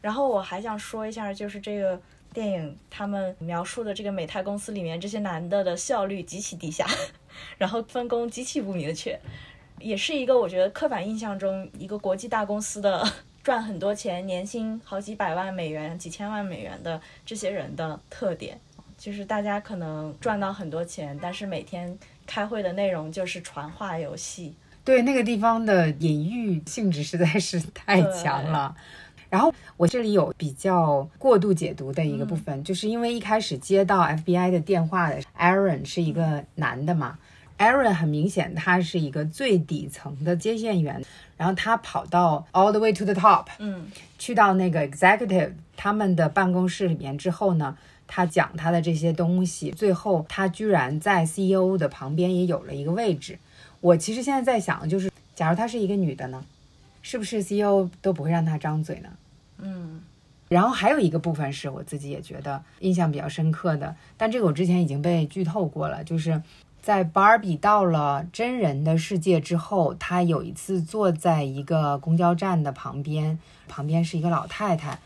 [0.00, 2.00] 然后我还想说一下，就是这个
[2.32, 6.86] 电影他们描述的这个美泰公司里面这些男的的效率极其低下，
[7.58, 9.18] 然后分工极其不明确，
[9.78, 13.06] 也是一个我觉得刻板印象中一个国际大公司的
[13.44, 18.60] 赚很多钱、年薪好几百万美元、几千万美元的这些人的特点。
[18.98, 24.54] 就是大家可能赚到很多钱，但是每天开会的内容就是传话游戏。
[24.84, 28.74] 对，那个地方的隐喻性质实在是太强了。
[29.30, 37.18] 然后我这里有比较过度解读的一个部分，就是因为一开始接到 FBI 的电话的 Aaron 是一个男的嘛
[37.56, 41.02] ，Aaron 很明显他是一个最底层的接线员，
[41.38, 43.86] 然后他跑到 all the way to the top，嗯，
[44.18, 47.74] 去到那个 executive 他们的办公室里面之后呢，
[48.06, 53.38] 他讲他的这些东西，最后他居然在 CEO 的旁边也有了一个位置。
[53.82, 56.44] 我其实现在在想，就是假如她是一个女的呢，
[57.02, 59.08] 是不是 CEO 都不会让她张嘴呢？
[59.58, 60.00] 嗯，
[60.48, 66.40] 然后还有一个部分是我自己也觉得印象比较深刻的，但这个我之前已经被剧透过了，就是
[66.80, 75.00] 在 Barbie 到了真人的世界之后，她有一次坐在一个公交站的旁边，旁边是一个老太太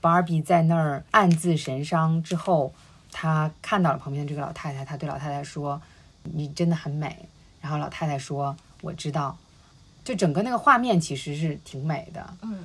[0.00, 2.72] ，Barbie 在那儿暗自神伤之后，
[3.10, 5.82] 她看到了旁边这个老太太，她对老太太说
[6.24, 7.28] ：“你真的很美。”
[7.62, 9.34] 然后老太太说：“我知道。”
[10.04, 12.64] 就整个那个画面其实是挺美的，嗯，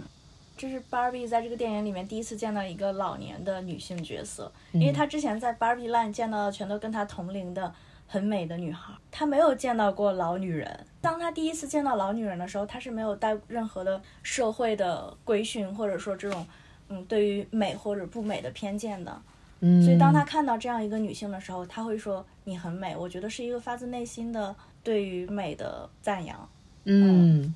[0.57, 7.71] 这是 Barbie 在这个电影里面第一次见到一个老年的女性角色，因为她之前在 Barbie Land 见到的全都跟她同龄的
[8.07, 10.88] 很美的女孩，她没有见到过老女人。
[10.99, 16.43] 当她第一次见到老女人的时候，她是没有带任何的社会的规训，或者说这种
[16.89, 19.21] 嗯对于美或者不美的偏见的。
[19.60, 22.95] 嗯，所以当她看到这样一个女性的时候，她会说你很美。
[22.95, 26.50] 我觉得是一个发自内心的对于美的赞扬。
[26.86, 27.54] 嗯，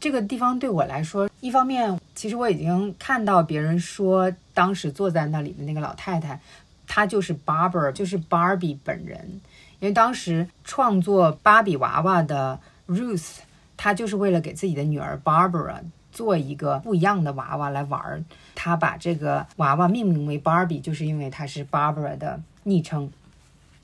[0.00, 6.40] 这个地方对我来说，一方面其实我已经看到别人说，当时坐在那里的那个老太太，
[6.86, 9.40] 她就是 Barbara，就是 Barbie 本人。
[9.78, 13.38] 因为当时创作芭比娃娃的 Ruth，
[13.76, 15.76] 她就是为了给自己的女儿 Barbara
[16.12, 18.22] 做一个不一样的娃娃来玩儿。
[18.54, 23.10] 她把这个娃娃命名为 Barbie，就是因为她是 Barbara 的昵称。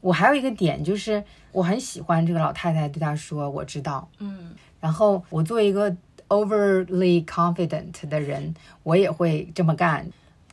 [0.01, 1.25] 我还有一个点就是，
[1.59, 5.95] 我很喜欢这个老太太对她说：“我知道。”嗯然后我作为一个
[6.29, 8.55] overly confident 的人，
[8.85, 10.09] 我也会这么干，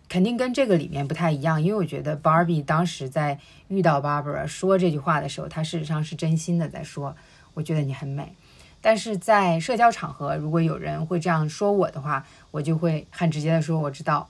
[0.09, 3.37] 肯定跟这个里面不太一样，因为我觉得 Barbie 当时在
[3.67, 7.15] 遇到 Barbara 说这句话的时候，她事实上是真心的在说，
[7.53, 8.33] 我觉得你很美。
[8.81, 14.27] 但是在社交场合，如果有人会这样说我的话，我就会很直接的说我知道。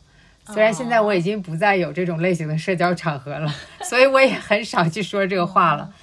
[0.47, 3.49] 虽然现在我已经不再有这种类型的社交场合了，
[3.89, 5.93] 所以我也很少去说这个话了。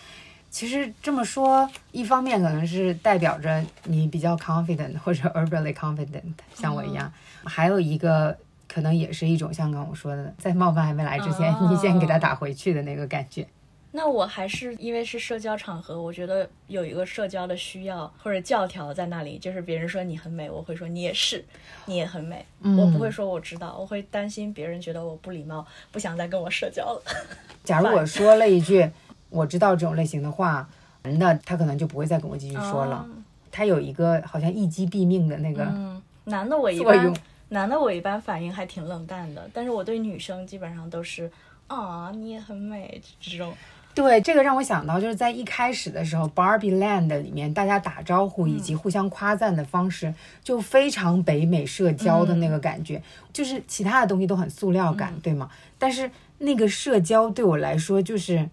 [0.53, 7.11] 其实这么说，一方面可能是代表着你比较 confident 或者 overly confident，像我一样；
[7.43, 8.37] 还有一个
[8.69, 13.49] 可能也是一种像刚我说的，在冒犯还没来之前，你先给他打回去的那个感觉。
[13.95, 21.43] 那我还是因为是社交场合，我觉得有一个社交的需要或者教条在那里，就是别人说你很美，我会说你也是，
[21.87, 22.45] 你也很美。
[22.61, 27.03] 我不会说我知道，我会担心别人觉得我不礼貌，不想再跟我社交了。
[27.65, 28.91] 假如我说了一句
[29.33, 30.69] 我知道这种类型的话，
[31.03, 33.05] 男的他可能就不会再跟我继续说了。
[33.51, 35.65] 他有一个好像一击毙命的那个。
[35.65, 37.13] 嗯，男的我一般，
[37.49, 41.31] 男的我一般反应还挺冷淡的，但是我对女生基本上都是
[41.67, 43.53] 啊，你也很美这种。
[43.95, 53.03] 对，这个让我想到，就是在一开始的时候，Barbie Land 里面，大家打招呼以及互相夸赞的方式，就非常北美社交的那个感觉，
[53.35, 55.51] 就是其他的东西都很塑料感，对吗？
[55.79, 58.49] 但是那个社交对我来说，就是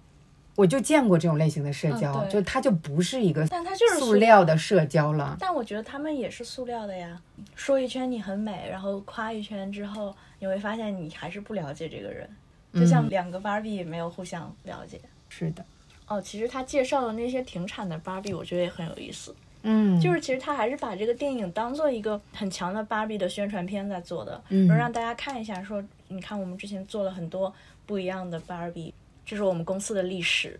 [0.60, 5.38] 我就见过这种类型的社交，就它就不是一个，但它就是塑料的社交了。
[5.39, 7.18] 但我觉得他们也是塑料的呀，
[7.55, 12.30] 说一圈你很美，然后夸一圈之后，你会发现你还是不了解这个人，
[12.74, 14.99] 就像两个 Barbie 没有互相了解。
[15.30, 15.64] 是的，
[16.07, 19.34] 哦，其实他介绍的那些停产的芭比，我觉得也很有意思。
[19.62, 27.53] 嗯，就是其实他还是把这个电影当做一个很强的芭比的宣传片在做的，嗯，让大家看一下，说你看我们之前做了很多
[27.86, 28.93] 不一样的芭比，
[29.30, 30.59] 这是我们公司的历史。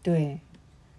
[0.00, 0.38] 对，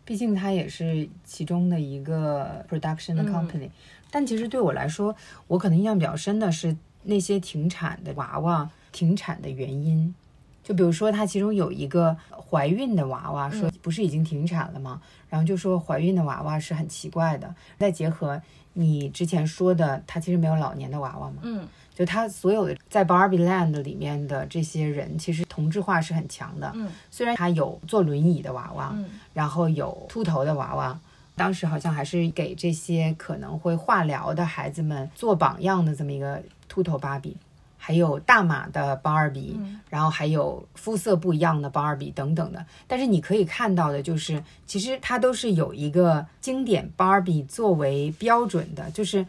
[0.04, 3.70] 毕竟它也是其中的一个 production 的 company。
[4.12, 5.16] 但其实对我来说，
[5.48, 10.14] 我可能印象比较深的是那些停产的娃娃停产的原因。
[10.62, 15.02] 就比如说，它其中有一个怀孕的娃娃，说不是已经停产了吗？
[15.30, 17.56] 然后就说怀孕的娃娃是很奇怪的。
[17.80, 18.42] 再结合
[18.74, 21.38] 你之前说的，它其实没有老年的娃娃嘛。
[21.44, 21.66] 嗯，
[21.98, 26.72] 就他所有的在 Barbie Land 里面的这些人，其实同质化是很强的。
[26.76, 31.00] 嗯，虽然他有坐轮椅的娃娃，嗯，然后有秃头的娃娃，
[31.36, 37.36] 当时好像还是给这些可能会化疗的孩子们做榜样的这么一个秃头芭比。
[37.80, 39.58] 还有大码的芭比，
[39.90, 42.66] 然后还有肤色不一样的芭比等等的。
[42.86, 49.26] 但是你可以看到的就是，其实它都是有一个经典芭比作为标准的，就是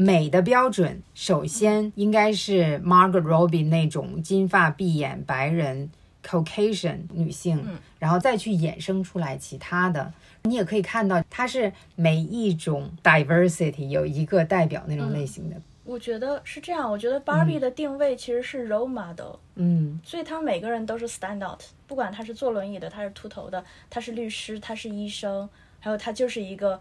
[0.00, 1.02] 美的标准。
[1.12, 5.90] 首先应该是 Margaret Robbie 那种金发碧眼白人
[6.24, 7.66] Caucasian 女性，
[7.98, 10.12] 然后再去衍生出来其他的。
[10.44, 15.56] 你也可以看到，它是每一种 diversity 有一个代表那种类型的。
[15.84, 25.48] 我觉得是这样，我觉得 Barbie 的定位其实是 role model，嗯，所以他每个人都是 stand out，不管他是坐轮椅的，他是秃头的，他是律师，他是医生，
[25.80, 26.78] 还有他就是一个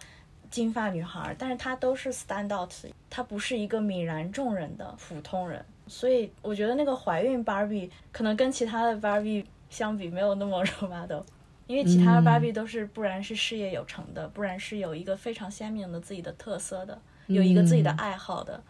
[0.50, 2.72] 金发女孩，但是她都是 stand out，
[3.10, 11.22] 她不是一个泯然众人的普通人，所以我觉得那个怀孕 Barbie 可能跟其他的 Barbie 相比没有那么 role model，
[11.68, 18.62] 因为其他的 Barbie 都是不然是事业有成的，不然是有一个非常鲜明的自己的特色的，有一个自己的爱好的。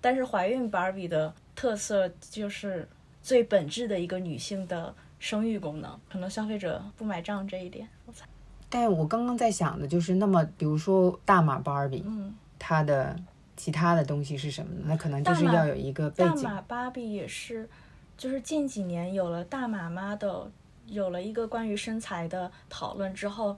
[0.00, 2.88] 但是怀孕 Barbie 的特色就是
[3.22, 8.24] 最本质的一个女性的生育功能，可能消费者不买账这一点，我猜。
[8.68, 13.16] 但我刚刚在想的就是，那么比如说大码 Barbie，嗯，它的
[13.56, 14.84] 其他的东西是什么呢？
[14.86, 16.42] 那可能就是要有一个背景。
[16.42, 17.68] 大码芭比也是，
[18.16, 20.50] 就是近几年有了大码妈的，
[20.86, 23.56] 有了一个关于身材的讨论之后。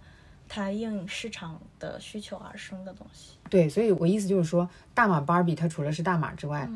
[0.50, 6.66] 它应市场的需求而生的东西，对，所以我意思就是说，大码芭比它除了是大码之外，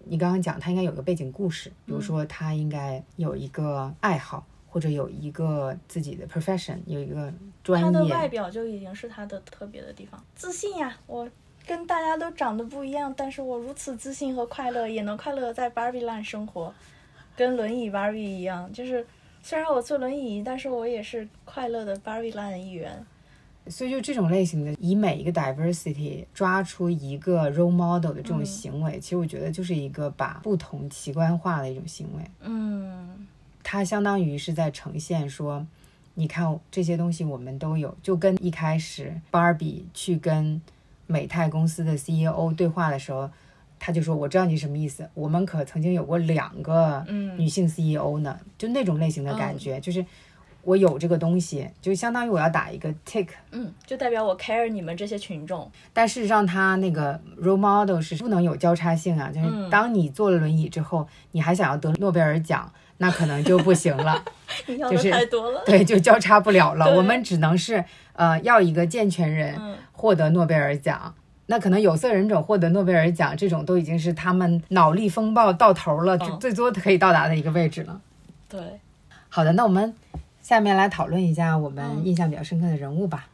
[0.00, 7.30] 你刚刚讲它应该有个背景故事，比如说它应该有一个爱好，或者有一个自己的 profession，有一个
[7.62, 7.84] 专业。
[7.84, 10.96] 他的外表就已经是他的特别的地方，自信呀！
[11.06, 11.28] 我
[11.66, 16.72] 跟大家都长得不一样，但是我如此自信和快乐，也能快乐在 Barbie Land 生活，
[17.36, 19.06] 跟轮椅 Barbie 一样，就是
[19.42, 23.04] 虽然我坐轮椅，但是我也是快乐的 Barbie Land 的一员。
[23.68, 32.24] 所以，就这种类型的，以每一个 diversity 抓出一个 role model 的这种行为，其实我觉得就是一个把不同奇观化的一种行为。
[32.40, 33.24] 嗯，
[33.62, 35.66] 它相当于是在呈现说，
[36.14, 40.60] 你看这些东西我们都有，就跟一开始 Barbie 去跟
[41.06, 43.30] 美泰公司的 CEO 对话的时候，
[43.78, 47.04] 他就说：“我知道你什么意思，我们可曾经有过两个
[47.36, 50.04] 女性 CEO 呢。”就那种类型的感觉，就是。
[50.64, 53.26] 我有这个东西，就相当于我要打一个 tick。
[53.50, 55.68] 嗯，就代表我 care 你们这些群众。
[55.92, 62.72] 但事实上，他那个 role model 是不能有交叉性啊，就是当你坐了轮椅之后，你还想要得诺贝尔奖，
[63.02, 64.24] 那可能就不行了。
[64.66, 65.60] 你要的就是太多了。
[65.66, 66.96] 对，就交叉不了了。
[66.96, 71.12] 我们只能是呃，要一个健全人嗯获得诺贝尔奖。
[71.46, 78.00] 那可能有色人种获得诺贝尔奖，这种都已经是他们脑力风暴到头了，就嗯最多可以到达的一个位置了。
[78.48, 78.60] 对，
[79.28, 79.92] 好的，那我们
[80.40, 83.26] 下面来讨论一下我们嗯印象比较深刻的人物吧。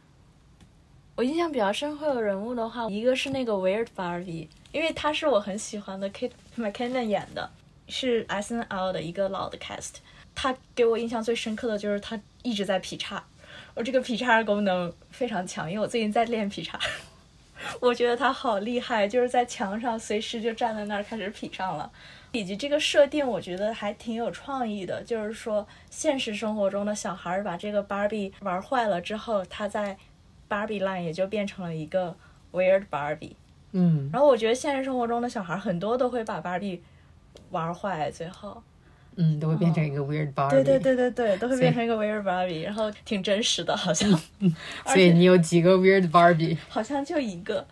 [1.15, 7.51] 我印象比较深刻的人物的话，一个是那个 Weird Barbie，因为他是我很喜欢的 Kate McKinnon 演的，
[7.89, 9.95] 是 S N L 的一个老的 cast。
[10.35, 13.25] 他给我印象最深刻的就是他一直在劈叉，
[13.75, 16.79] 我这个劈叉功能非常强，因为我最近在练劈叉。
[17.81, 21.91] 我觉得他好厉害，就是在墙上随时就站在那儿开始劈上了，
[22.31, 29.99] 以及这个设定我觉得还挺有创意的，就是说现实生活中的小孩儿把这个 Barbie 玩坏了之后，他在
[30.49, 32.17] Barbie Land 也就变成了一个
[32.53, 33.35] Weird Barbie。
[33.73, 36.79] 嗯然后我觉得现实生活中的小孩很多都会把 Barbie
[37.51, 38.63] 玩坏，最后，
[39.17, 40.51] 嗯，都会变成一个 weird Barbie。
[40.51, 40.79] 对对。
[40.79, 44.11] 对对对，都会变成一个 Weird Barbie，然后挺真实的，好像，
[44.87, 46.57] 所以你有几个 weird Barbie？
[46.69, 47.67] 好像就一个，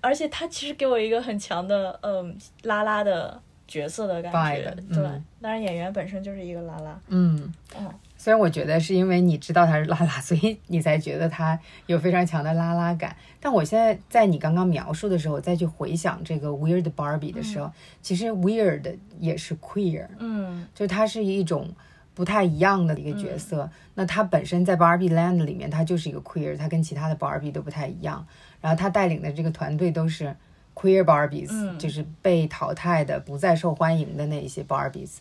[0.00, 7.52] 而且他其实给我一个很强的嗯拉拉的角色的感觉 Vibe，，对嗯，当然演员本身就是一个拉拉，嗯。
[7.78, 7.88] 嗯，
[8.20, 13.16] 虽然我觉得是因为你知道他是拉拉， 所以你才觉得他有非常强的拉拉感。
[13.40, 21.70] 但我现在在你刚刚描述的时候，我再去回想这个 Weird Barbie 的时候，其实 Weird 也是 queer，嗯就是它是一种
[22.12, 23.70] 不太一样的一个角色。
[23.94, 28.26] 那它本身在 Barbie Land 里面，它就是一个 queer，它跟其他的 Barbie 都不太一样。
[28.60, 30.36] 然后他带领的这个团队都是
[30.80, 35.16] queer Barbies，、嗯就是被淘汰的、不再受欢迎的那一些 Barbies。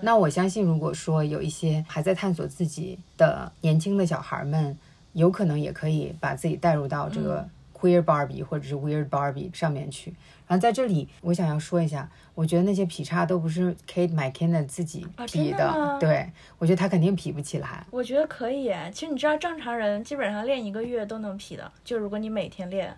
[0.00, 4.76] 那我相信，如果说有一些还在探索自己的年轻的小孩们，
[5.12, 7.50] 有可能也可以把自己带入到这个嗯
[7.80, 10.12] queer Barbie 或者是 weird Barbie 上面去。
[10.46, 17.86] 然后在这里，我想要说一下，我觉得那些劈叉都不是 Kate McKinnon 自己啊劈真的对我觉得他肯定劈不起来。
[17.90, 18.90] 我觉得可以耶。
[18.92, 22.94] 其实你知道，正常人基本上练一个月都能劈的，就如果你每天练，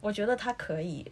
[0.00, 1.06] 我觉得他可以。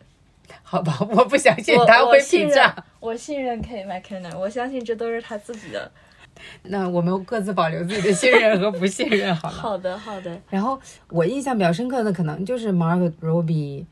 [0.63, 5.91] 好吧，我不相信他会我信任劈叉。，我信任 Kate McKinnon，我相信这都是他自己的。
[6.65, 9.55] 那我们各自保留自己的信任和不信任好了。
[9.61, 13.85] 好的，好的，然后我印象比较深刻的可能就是 Margaret Robbie，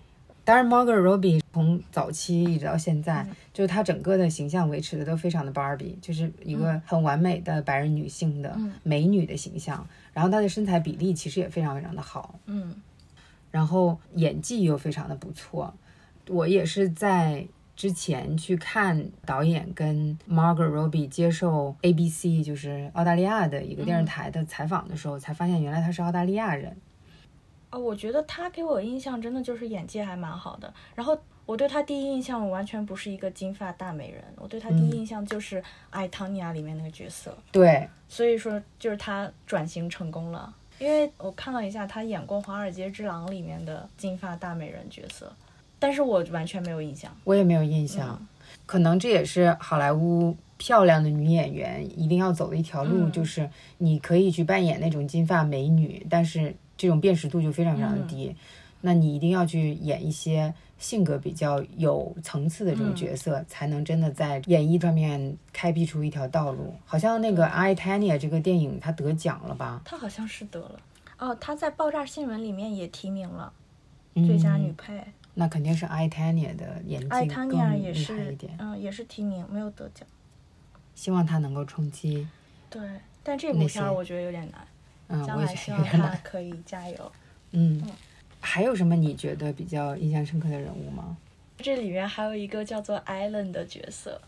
[0.43, 9.87] 当然 Margaret Robbie 从早期一直到现在，就是她整个的形象维持的都非常的 Barbie，就是一个很完美的白人女性的嗯美女的形象。
[10.15, 12.75] 然后她的身材比例其实也非常非常的好，嗯
[13.51, 15.75] 然后演技又非常的不错。
[16.31, 26.77] 我也是在之前去看导演跟 Margot Robbie 接受 ABC，就是澳大利亚的一个电视台的采访的时候，才发现原来他是澳大利亚人。
[27.71, 30.73] 啊，我觉得他给我印象真的就是演技还蛮好的。
[30.95, 35.61] 然后我对他第一印象，我完全不是一个金发大美人，我对他第一印象就是
[35.91, 37.37] 《爱汤尼亚》里面那个角色。
[37.51, 40.55] 对，所以说，就是他转型成功了。
[40.79, 45.33] 因为我看了一下，他演过《华尔街之狼》里面的金发大美人角色，
[45.81, 47.11] 但是我完全没有印象。
[47.25, 48.27] 我也没有印象，嗯
[48.67, 58.37] 可能这也是好莱坞漂亮的女演员一定要走的一条路，嗯就是你可以去扮演那种金发美女，但是这种辨识度就非常非常的低。
[58.81, 66.73] 那你一定要去演一些性格比较有层次的这种角色，才能真的在演艺上面开辟出一条道路。
[66.87, 69.83] 好像那个《I Tanya》这个电影，它得奖了吧？
[69.85, 70.81] 他好像是得了
[71.19, 73.53] 哦，他在《爆炸新闻》里面也提名了
[74.15, 75.05] 最佳女嗯配。
[75.35, 80.07] 那肯定是《I Tanya》的演艾技更厉害是一点，，嗯，也是提名，没有得奖。
[80.95, 82.29] 希望他能够冲击。
[82.69, 82.81] 对，
[83.23, 84.67] 但这部片儿我觉得有点难，
[85.09, 85.83] 嗯，将我也希望。
[85.85, 87.13] 他可以加油。
[87.53, 87.83] 嗯，
[88.41, 91.17] 还有什么你觉得比较印象深刻的人物吗？
[91.59, 94.21] 这里面还有一个叫做 Allen 的角色，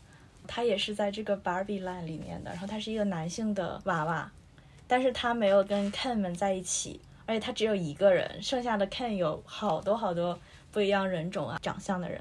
[0.46, 4.30] 他也是在这个 Barbie Land 里面的，然后他是一个男性的娃娃，
[4.86, 10.38] 但是他没有跟 Ken 们在一起，而且他只有一个人，剩下的 Ken 有好多好多
[10.72, 12.20] 不一样人种啊、长相的人。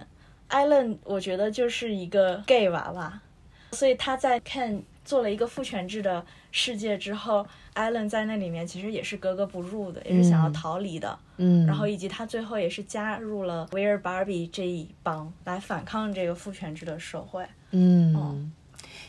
[0.49, 3.19] Allen 我觉得就是一个 gay 娃娃，
[3.71, 11.17] 所以他在 Ken 做了一个父权制的世界之后，Allen 在那里面其实也是格格不入的，也是想要嗯逃离的。
[11.37, 17.47] 嗯，然后以及他最后也是加入了 Where Barbie 这一帮来反抗这个父权制的社会。
[17.71, 18.35] 嗯，哦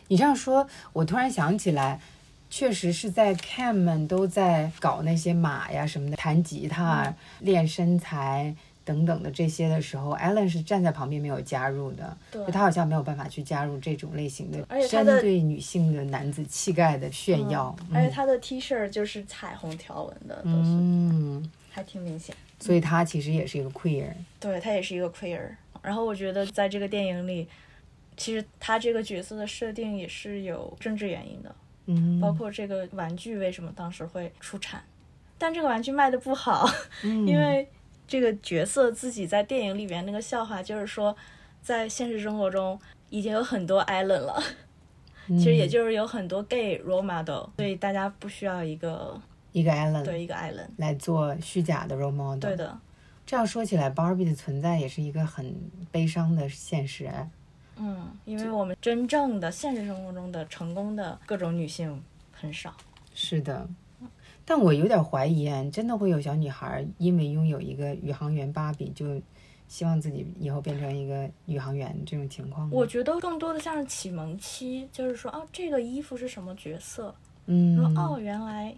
[0.09, 2.01] 你这样说，我突然想起来，
[2.49, 8.55] 确实是在 Cam 们都在搞那些马呀什么的，弹吉他、练身材、
[8.85, 17.75] 等等的这些的时候，Ellen 是站在旁边没有加入的，对就她好像没有办法去加入这种类型的针而且对女性的男子气概的炫耀。
[17.95, 22.35] 而且他的 T 恤就是彩虹条纹的，都是、嗯，还挺明显。
[22.59, 24.09] 所以他其实也是一个 queer。
[24.39, 25.41] 对他也是一个 queer。
[25.83, 27.49] 然后我觉得在这个电影里，
[28.17, 31.55] 其实他这个角色的设定也是有政治原因的，
[31.87, 34.81] 嗯，包括这个玩具为什么当时会出产，
[35.39, 36.69] 但这个玩具卖的不好，
[37.03, 37.69] 嗯 因为
[38.13, 41.17] 这个角色自己在电影里面那个笑话就是说，
[41.63, 44.43] 在现实生活中已经有很多 Allen 了，
[45.29, 49.19] 嗯 其实也就是有很多 gay role model，所以大家不需要一个
[49.53, 50.67] 一个 Allen 对一个 Allen。
[50.77, 52.39] 来做虚假的 role model。
[52.39, 52.79] 对，的，
[53.25, 55.57] 这样说起来，Barbie 的存在也是一个很
[55.91, 57.07] 悲伤的现实。
[57.07, 57.31] 哎，
[57.77, 62.77] 嗯，因为我们真正的现实生活中的成功的各种女性很少。
[63.15, 63.67] 是的，
[64.45, 69.21] 但我有点怀疑，啊，真的会有小女孩因为拥有一个宇航员芭比，就
[69.69, 72.73] 希望自己以后变成一个宇航员这种情况吗？
[72.73, 77.15] 我觉得更多的像是启蒙期，就是说，哦，这个衣服是什么角色？
[77.47, 78.75] 嗯，说哦，原来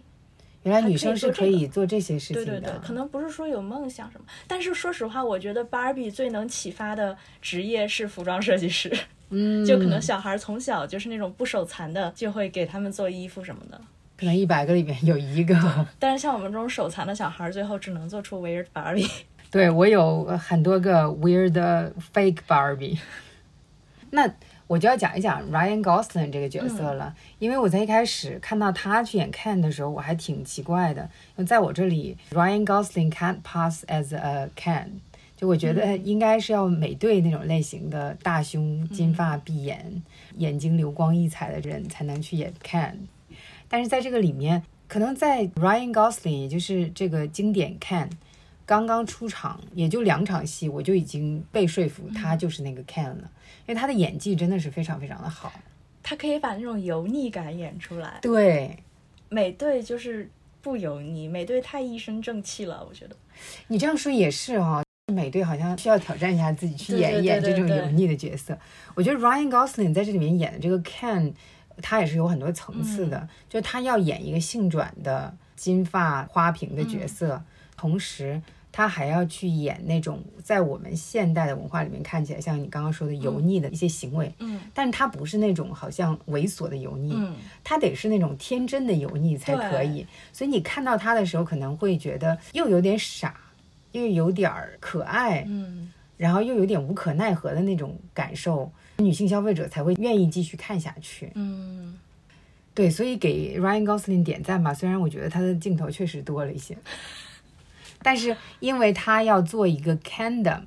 [0.63, 2.45] 原来女生是可以做这些事情的。
[2.45, 8.95] 对对对，可能不是说有梦想什么，但是说实话，我觉得芭比最能启发的职业是服装设计师，
[9.29, 13.81] 嗯， 就可能小孩从小就是那种不手残的，就会给他们做衣服什么的。
[14.17, 15.55] 可能一百个里面有一个。
[15.99, 19.09] 但是像我们这种手残的小孩，最后只能做出 weird Barbie。
[19.51, 21.53] 对我有很多个 weird
[22.13, 22.99] fake Barbie。
[24.11, 24.29] 那
[24.67, 34.87] 我就要讲一讲 Ryan Gosling 这个角色了，因为我在一开始看到他去演 Ken 的时候，我还挺奇怪的，因为在我这里，Ryan Gosling can't pass as a Ken。
[35.37, 40.01] 就我觉得应该是要美队那种类型的大胸、金发碧眼、
[40.37, 42.93] 眼睛流光溢彩的人才能去演 Ken。
[43.67, 48.09] 但是在这个里面，可能在 Ryan Gosling，也就是这个经典 Ken
[48.65, 53.31] 刚刚出场，也就两场戏，我就已经被说服他就是那个 Ken 了，
[53.65, 55.51] 因为他的演技真的是非常非常的好。
[56.01, 58.19] 他可以把那种油腻感演出来。
[58.21, 58.77] 对
[59.29, 60.29] 美队就是
[60.61, 63.15] 不油腻，美队太一身正气了，我觉得。
[63.67, 68.57] 你这样说也是哈、美队好像需要挑战一下自己，去演一演这种油腻的角色。
[68.93, 71.33] 我觉得 Ryan Gosling 在这里面演的这个 Ken，
[71.81, 77.41] 他也是有很多层次的，就他要演一个性转的金发花瓶的角色，
[77.75, 84.59] 同时他还要去演那种在我们现代的文化里面看起来像你刚刚说的油腻的一些行为，嗯。
[84.73, 90.05] 但是他不是那种好像猥琐的油腻，嗯，他得是那种天真的油腻才可以。
[90.33, 93.39] 所以你看到他的时候，可能会觉得又有点傻，
[93.93, 101.31] 又有点儿可爱，嗯，然后又有点无可奈何的那种感受，女性消费者才会愿意继续看下去。
[101.35, 101.97] 嗯，
[102.73, 104.73] 对，所以给 Ryan Gosling 点赞吧。
[104.73, 106.77] 虽然我觉得他的镜头确实多了一些，
[108.01, 110.61] 但是因为他要做一个 Kandom，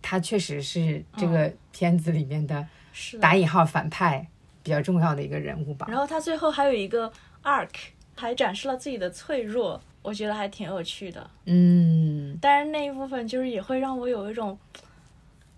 [0.00, 4.28] 他确实是这个片子里面的是的打引号反派
[4.62, 5.86] 比较重要的一个人物吧。
[5.88, 7.12] 然后他最后还有一个
[7.42, 7.70] arc，
[8.14, 11.30] 还展示了自己的脆弱，我觉得还挺有趣的。
[11.46, 14.56] 嗯，但是那一部分就是也会让我有一种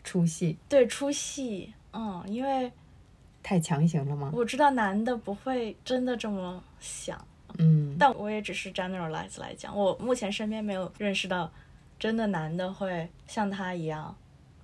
[0.03, 2.71] 出戏对出戏，嗯，因为
[3.43, 4.31] 太强行了吗？
[4.35, 7.25] 我知道男的不会真的这么想，
[7.59, 11.51] 嗯，但我也只是 generalize 来讲，我目前身边没有认识到
[11.99, 14.15] 真的男的会像他一样，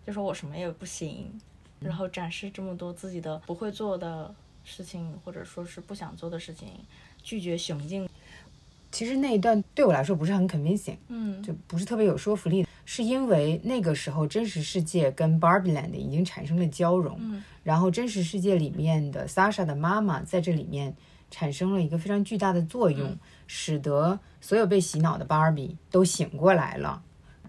[0.04, 1.30] 就说我什么也不行，
[1.78, 6.68] 然后展示这么多自己的不会做的事情，或者说是不想做的事情，
[7.22, 8.08] 拒绝雄竞。
[8.92, 20.96] 其实那一段对我来说不是很 convincing，嗯，就不是特别有说服力，是因为那个时候真实世界跟 Barbie Land 已经产生了交融，嗯然后真实世界里面的 Sasha 的妈妈在这里面
[21.30, 27.02] 产生了一个非常巨大的作用，嗯使得所有被洗脑的 Barbie 都醒过来了。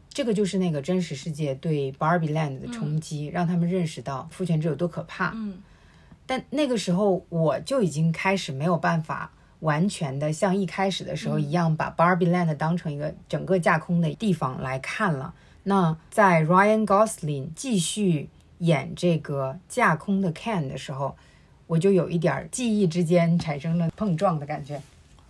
[0.10, 5.32] 这个就是那个真实世界对 Barbie Land 的冲击，让他们认识到父权制有多可怕。
[5.34, 5.60] 嗯
[6.28, 15.34] 但那个时候我就已经开始没有办法完全的像一开始的时候一样，把 Barbie Land 当成一个整个架空的地方来看了。
[15.64, 21.16] 那在 Ryan Gosling 继续演这个架空的 Ken 的时候，
[21.68, 24.82] 我就有一点儿记忆之间产生了碰撞的感觉。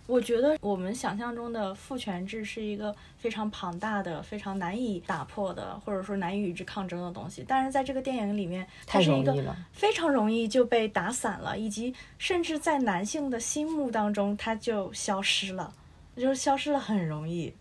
[0.06, 7.44] 我觉得我们想象中的父权制是一个非常庞大的、非常难以打破的，或者说难以与之抗争的东西。
[7.46, 15.72] 但是在这个电影里面，它太是一个非常容易就被打散了，以及甚至在男性的心目当中，它就消失了，
[16.16, 17.54] 就是消失了很容易。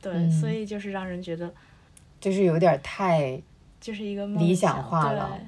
[0.00, 1.52] 对，嗯所以就是让人觉得
[2.20, 3.40] 就是有点太
[3.80, 5.46] 就是一个梦理想想化了对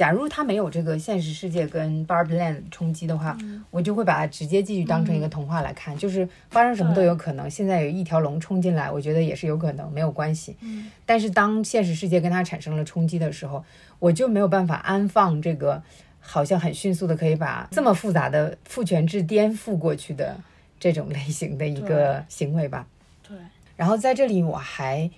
[0.00, 3.36] 假如它没有这个现实世界跟 Barbie Land 冲击的话，
[3.70, 7.50] 我就会把它直接继续当成一个童话来看，就是发生什么都有可能。
[7.50, 10.56] 现在有一条龙冲进来，我觉得也是有可能，没有关系。
[11.04, 13.62] 但是当现实世界跟它产生了冲击的时候，
[13.98, 15.82] 我就没有办法安放这个
[16.18, 20.34] 好像很迅速的可以把这么复杂的父权制颠覆过去的
[20.78, 22.86] 这种类型的一个行为吧。
[23.28, 23.36] 对，
[23.76, 25.10] 然后在这里我还。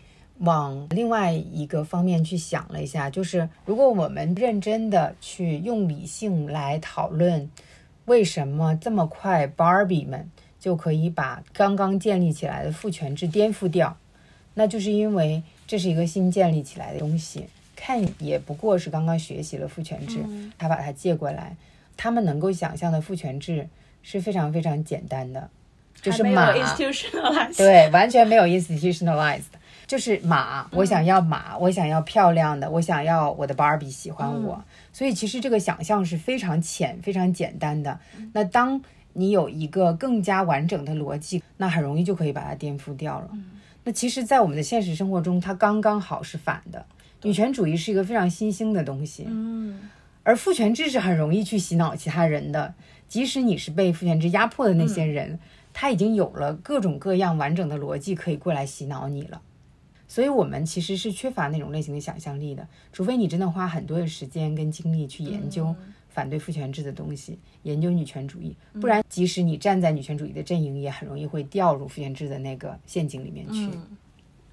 [0.42, 7.48] 往另外一个方面去想了一下，就是如果我们认真的去用理性来讨论，
[8.06, 10.28] 为什么这么快 Barbie 们
[10.58, 13.96] 就可以把刚刚建立起来的父权制颠覆掉，
[14.54, 17.46] 那就是因为这是一个新建立起来的东西。
[17.76, 20.18] 看也不过是刚刚学习了父权制，
[20.58, 21.56] 他把它借过来，
[21.96, 23.68] 他们能够想象的父权制
[24.02, 25.48] 是非常非常简单的，
[26.00, 26.52] 就是马，
[27.56, 29.42] 对，完全没有 institutionalized。
[29.92, 38.00] 就是马，我想要马，我想要漂亮的，我想要我的芭比喜欢我，所以其实这个想象是非常浅、非常简单的。
[38.32, 38.80] 那当
[39.12, 43.28] 你有一个更加完整的逻辑，那很容易就可以把它颠覆掉了。
[43.84, 46.86] 那其实，在我们的现实生活中，它刚刚好是反的。
[47.24, 49.90] 女权主义是一个非常新兴的东西，嗯，
[50.22, 52.72] 而父权制是很容易去洗脑其他人的。
[53.06, 55.38] 即使你是被父权制压迫的那些人，
[55.74, 59.42] 他已经有了各种各样完整的逻辑可以过来洗脑你了。
[60.12, 65.74] 所以，我们其实是缺乏那种类型的想象力的，除非你真的花很多的时间跟精力去研究
[66.10, 73.70] 反对父权制的东西，研究女权主义，不然，即使你站在女权主义的阵营，也很容易会掉入父权制的那个陷阱里面去。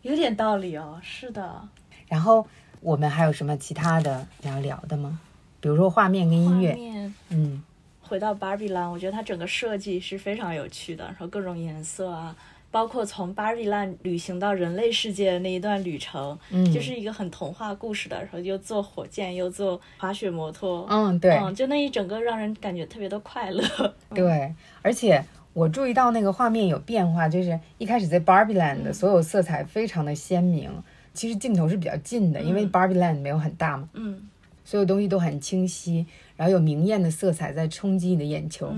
[0.02, 1.68] 有点道理哦，是的。
[2.08, 2.48] 然后，
[2.80, 5.20] 我们还有什么其他的想要聊的吗？
[5.60, 7.12] 比如说画面跟音乐。
[7.28, 7.62] 嗯，
[8.00, 12.34] 回到芭比 land，我觉得它整个设计是非常有趣的，然后各种颜色啊。
[12.72, 23.64] 包括从巴比兰旅行到人类世界的那一段旅程，嗯，就是一个很童话故事的，然后又坐火箭，又坐滑雪摩托，嗯，对，嗯，就那一整个让人感觉特别的快乐。
[24.14, 24.54] 对，
[24.84, 30.70] 而且我注意到那个画面有变化，就是一开始在 Barbie Land 的所有色彩非常的鲜明，
[31.12, 34.22] 其实镜头是比较近的，因为 Barbie Land 没有很大嘛，嗯，
[34.64, 36.06] 所有东西都很清晰，
[36.38, 38.72] 然后有明艳的色彩在冲击你的眼球。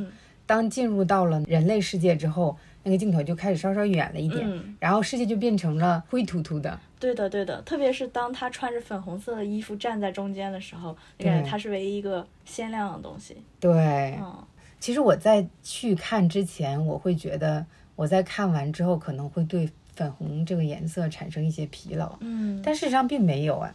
[0.46, 2.58] 当进入到了人类世界之后。
[2.84, 6.80] 那个镜头就开始稍稍远了一点，然后世界就变成了灰突突的。
[7.00, 13.38] 对的，对的，特别是当他穿着粉红色的衣服站在中间的时候，感觉他是唯一一个鲜亮的东西。
[13.60, 14.36] 对，嗯，
[14.80, 17.66] 其实我在去看之前，我会觉得
[17.96, 23.74] 我在看完之后可能会对粉红这个颜色产生一些疲劳，嗯，但事实上并没有啊，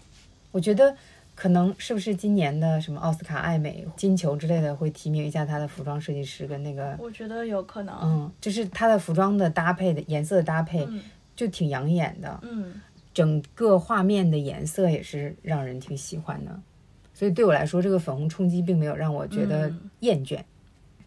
[0.53, 0.97] 我觉得。
[1.37, 6.97] 可能是不是今年的什么奥斯卡艾美金球之类的会提名一下他的服装设计师跟那个？
[6.99, 7.95] 我觉得有可能。
[8.03, 10.89] 嗯，就是他的服装的搭配的颜色的搭配
[11.37, 12.41] 就挺养眼的。
[12.43, 12.81] 嗯，
[13.13, 16.59] 整个画面的颜色也是让人挺喜欢的。
[17.13, 19.71] 所以对我来说，这个粉红冲击并没有让我觉得
[20.01, 20.41] 厌倦。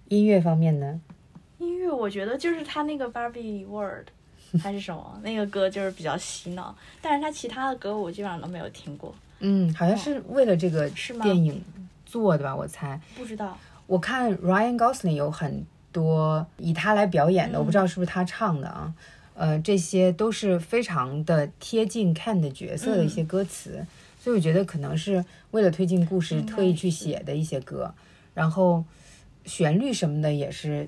[0.10, 1.02] 音乐方面呢？
[1.58, 4.08] 音乐我觉得就是他那个 Barbie World
[4.62, 9.14] 还是什么那个歌就是比较洗脑，但是他其他的歌我基本上都没有听过。
[9.40, 10.90] 嗯，好像是为了这个
[11.22, 11.64] 电影
[12.06, 12.56] 做的吧？
[12.56, 13.00] 我猜。
[13.16, 13.58] 不知道。
[13.88, 18.94] 我看 Ryan Gosling 有很多以他来表演的，我不知道是不是他唱的啊。
[19.34, 23.86] 呃，这些都是非常的贴近 Ken 的角色的一些歌词，
[24.20, 27.94] 所以我觉得可能是为了推进故事特意去写的一些歌。
[28.34, 28.84] 然后
[29.46, 30.88] 旋律什么的也是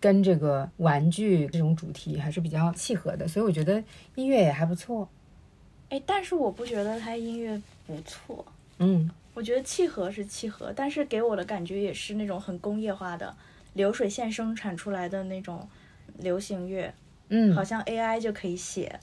[0.00, 3.82] 跟这个玩具这种主题还是比较契合的，所以我觉得
[4.16, 5.08] 音乐也还不错。
[5.92, 7.60] 哎，但是我不觉得他音乐。
[7.86, 8.42] 不错，
[8.78, 13.34] 嗯，我觉得契合是契合，但是给我的感觉也是那种很工业化的
[13.74, 15.68] 流水线生产出来的那种
[16.18, 16.94] 流行乐，
[17.28, 18.98] 嗯，好像 AI 就可以写，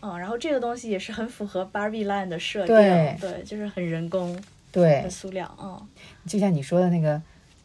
[0.00, 4.38] 嗯，然后这个东西也是很符合 Barbie Land 的设定，对，就是很人工，
[4.70, 5.80] 对，很塑料，嗯，
[6.26, 7.22] 就像你说的那个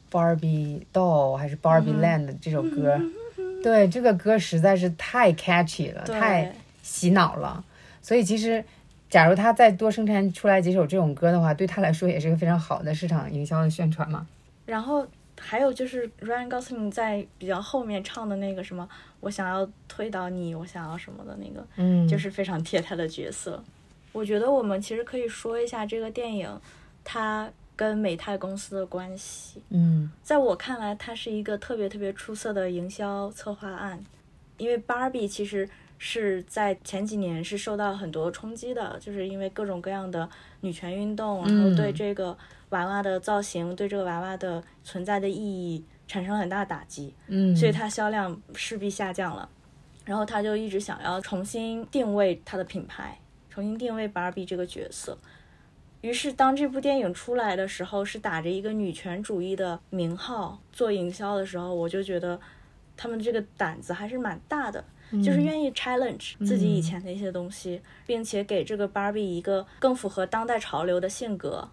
[0.10, 3.02] Barbie Doll 还是 Barbie Land 这首歌，
[3.62, 6.54] 对，这个歌实在是太 catchy 了，太
[6.84, 7.66] 洗脑了，
[8.04, 8.64] 所以其实。
[9.10, 14.26] 假如他再多生产出来几首这种歌的话，对他来说也是一个非常好的市场营销的宣传嘛。
[14.66, 15.06] 然后
[15.40, 18.90] 还有就是 Ryan Gosling 在比较后面唱的那个什么，
[19.20, 23.64] 我想要推倒你，我想要什么的那个，嗯，就是非常贴他的角色。
[24.14, 26.50] 我觉得我们其实可以说一下这个电影
[27.04, 29.62] 它跟美泰公司的关系。
[29.70, 34.04] 嗯，在我看来，它是一个特别特别出色的营销策划案，
[34.58, 35.70] 因为 Barbie 其实。
[35.98, 40.30] 是在前几年是受到很多冲击的，就是因为各种各样的
[40.62, 42.38] 女权运动，然后对这个
[42.70, 49.50] 娃娃的造型，对这个娃娃的存在的意义产生很大打击，嗯，所以它销量势必下降了。
[50.06, 53.18] 然后他就一直想要重新定位他的品牌，
[53.50, 55.18] 重新定位芭比这个角色。
[56.02, 62.38] 于是当这部电影出来的时候，是打着一个女权主义的名号做营销的时候，我就觉得
[62.98, 64.84] 他们这个胆子还是蛮大的。
[65.22, 71.68] 就是愿意 challenge 自己以前的一些东西，并且给这个 Barbie 一个更符合当代潮流的性格，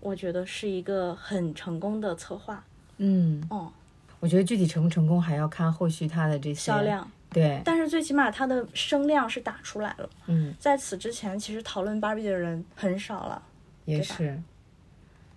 [0.00, 2.64] 我觉得是一个很成功的策划。
[2.98, 3.72] 嗯，哦，
[4.20, 6.82] 我觉得具体成不成功还要看后续它的这些销。
[6.82, 10.10] 量，对，但是最起码它的声量是打出来了。
[10.26, 13.42] 嗯，在此之前，其实讨论 Barbie 的人很少了，
[13.84, 14.40] 也是，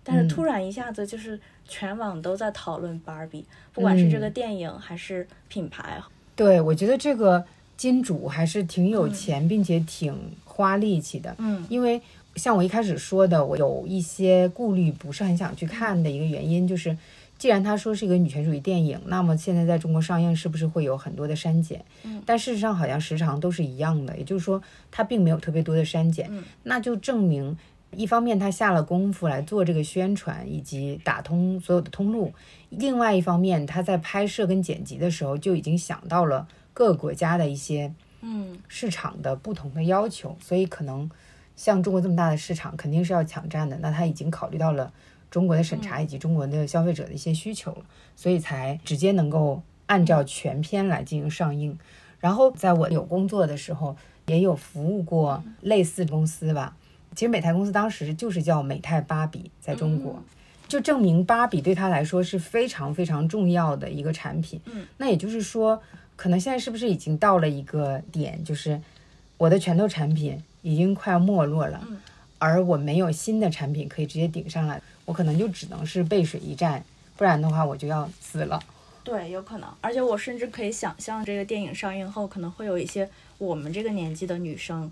[0.03, 6.01] 但是嗯突然一下子就是全网都在讨论 Barbie，不管是这个嗯电影还是品牌，
[6.35, 7.45] 对，我觉得这个
[7.77, 10.13] 金主还是挺有钱，并且挺
[10.43, 11.35] 花力气的。
[11.37, 12.01] 嗯因为
[12.35, 16.97] 像我一开始说的，我有一些顾虑，不是很想去看的一个原因，就是
[17.37, 21.83] 既然他说是一个女权主义电影，那么现在在中国上映是不是会有很多的删减？
[22.03, 24.61] 嗯但事实上好像时长都是一样的，也就是说
[24.91, 27.57] 它并没有特别多的删减，嗯那就证明。
[27.95, 32.31] 一方面，他下了功夫来做这个宣传以及打通所有的通路；
[32.69, 41.09] 另外一方面，他在拍摄跟剪辑的时候就已经想到了各个国家的一些嗯市场的不同的要求，所以可能
[41.55, 43.77] 像中国这么大的市场，肯定是要抢占的。
[43.77, 44.91] 那他已经考虑到了
[45.31, 47.85] 中国的审查以及中国的消费者的一些需求了，
[48.15, 51.77] 所以才直接能够按照全片来进行上映。
[52.19, 56.75] 然后在我有工作的时候，也有服务过类似公司吧。
[57.15, 60.21] 其实美泰公司当时就是叫美泰芭比，在中国。
[60.67, 64.59] 就证明芭比对他来说是非常非常重要的一个产品。
[64.65, 65.81] 嗯，那也就是说，
[66.15, 68.81] 可能现在是不是已经到了一个点，就是
[69.37, 71.97] 我的拳头产品已经快要没落了，嗯
[72.37, 76.83] 而我没有新的产品可以直接顶上来，我可能就只能是背水一战，
[77.15, 78.59] 不然的话我就要死了。
[79.03, 79.69] 对，有可能。
[79.81, 83.07] 而且我甚至可以想象，这个电影上映后，可能会有一些
[83.37, 84.91] 我们这个年纪的女生，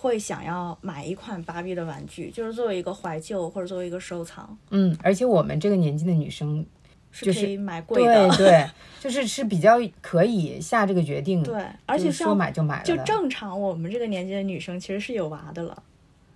[0.00, 6.64] 会想要买一款芭比的玩具，就是作为一个怀旧或者作为一个收藏，嗯，而且我们这个年纪的女生，
[7.12, 8.28] 就是是可以买贵的。
[8.30, 15.82] 对 对，就是是比较可以下这个决定，对，而且说买就买了，就正常，我们这个年纪的女生其实是有娃的了，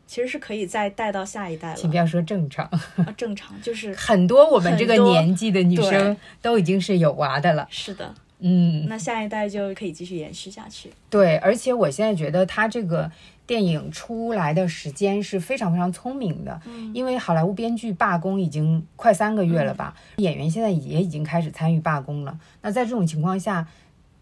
[0.06, 1.76] 其实是可以再带到下一代了。
[1.76, 7.66] 请不要说正常，啊，正常就是 很多我们这个年纪的女生都已经是有娃的了。
[7.70, 10.92] 是的，嗯，那下一代就可以继续延续下去。
[11.08, 13.10] 对，而且我现在觉得它这个
[13.46, 22.38] 电影出来的时间是非常非常聪明的，嗯因为好莱坞编剧罢工已经快三个月了吧，演员现在也已经开始参与罢工了。
[22.62, 23.66] 那在这种情况下，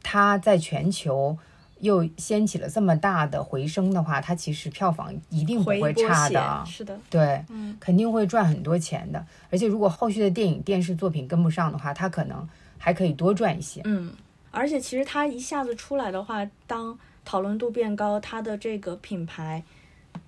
[0.02, 1.38] 它在全球
[1.78, 6.64] 又掀起了这么大的回声的话，它其实票房一定不会差的。
[6.66, 9.24] 是的，对，嗯肯定会赚很多钱的。
[9.50, 12.48] 而且如果后续的电影、电视作品跟不上的话，它可能
[12.78, 13.80] 还可以多赚一些。
[13.84, 14.12] 嗯，
[14.50, 19.62] 而且其实它一下子出来的话，当讨论度变高，它的这个品牌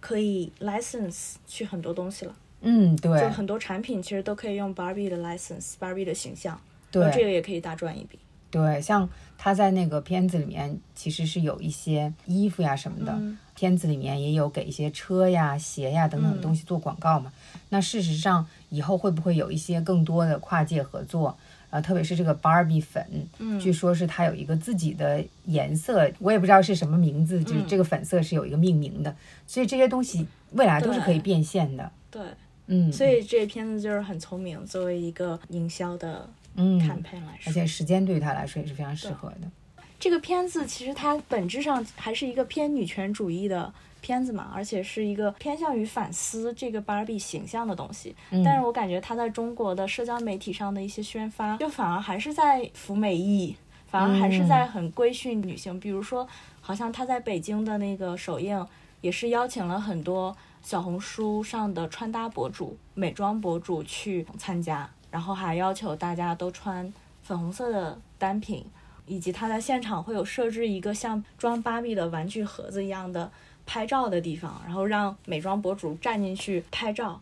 [0.01, 8.19] 可以 license 去很多东西了，嗯，对就很多产品其实都可以用 Barbie 的 license，Barbie 的形象，对这个也可以大赚一笔。
[8.51, 17.33] 对，像他在那个片子里面，其实是有一些衣服呀什么的，嗯片子里面也有给一些车呀、鞋呀等等的嗯东西做广告嘛。
[17.69, 21.37] 那事实上，以后会不会有一些更多的跨界合作？
[21.75, 23.05] 呃，特别是这个 Barbie 粉，
[23.41, 23.59] 嗯。
[23.59, 27.67] 据说是它有一个自己的颜色，我也不知道是什么名字，就是嗯。
[27.67, 31.91] 这个粉色是有一个命名的，所以这些东西未来都是可以变现的。
[32.13, 32.23] 对，
[32.69, 39.51] 嗯，所以这片子就是很聪明，作为一个营销的嗯，campaign 来说，而且时间对于他来说也是非常适合的。
[39.99, 43.75] 这个片子其实它本质上还是一个偏女权主义的
[44.05, 48.15] 片子嘛，而且是一个偏向于反思这个芭比形象的东西。
[48.31, 55.81] 嗯但是我感觉它在中国的社交媒体上的一些宣发，就反而还是在服美役，反而还是在很规训女性。
[55.81, 56.29] 比如说，
[56.61, 58.67] 好像他在北京的那个首映，
[59.01, 66.93] 也是邀请了很多小红书上的穿搭博主、美妆博主去参加，然后还要求大家都穿
[67.23, 68.67] 粉红色的单品。
[69.07, 73.31] 以及他在现场会有设置一个像装芭比的玩具盒子一样的
[73.67, 77.21] 拍照的地方，然后让美妆博主站进去拍照。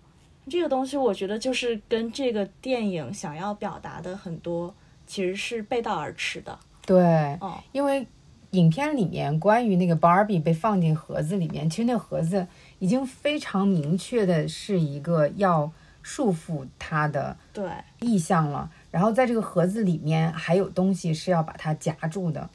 [0.49, 4.75] 这个东西我觉得就是跟这个电影想要表达的很多
[5.07, 6.59] 其实是背道而驰的。
[6.85, 7.01] 对，
[7.41, 8.05] 哦，因为
[8.51, 12.45] 影片里面关于那个 Barbie 被放进盒子里面，其实那盒子
[12.81, 15.71] 已经非常明确的是一个要
[16.03, 17.71] 束缚它的对，
[18.01, 18.69] 意向了。
[18.91, 22.51] 然后在这个盒子里面还有东西是要把它夹住的，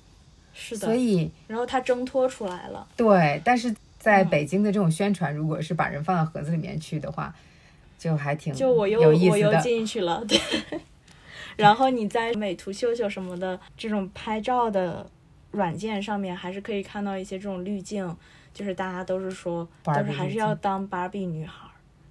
[0.60, 0.88] 是的。
[0.88, 2.88] 所以然后他挣脱出来了。
[2.98, 7.34] 对，但是在嗯北京的这种宣传，如果是把人放到盒子里面去的话，
[8.00, 9.00] 就还挺就我又。
[9.00, 10.40] 我又进去了，对。
[11.56, 15.10] 然后你在美图秀秀什么的这种拍照的
[15.52, 18.16] 软件上面，还是可以看到一些这种滤镜，
[18.54, 21.67] 就是大家都是说都是还是要当芭比女孩儿。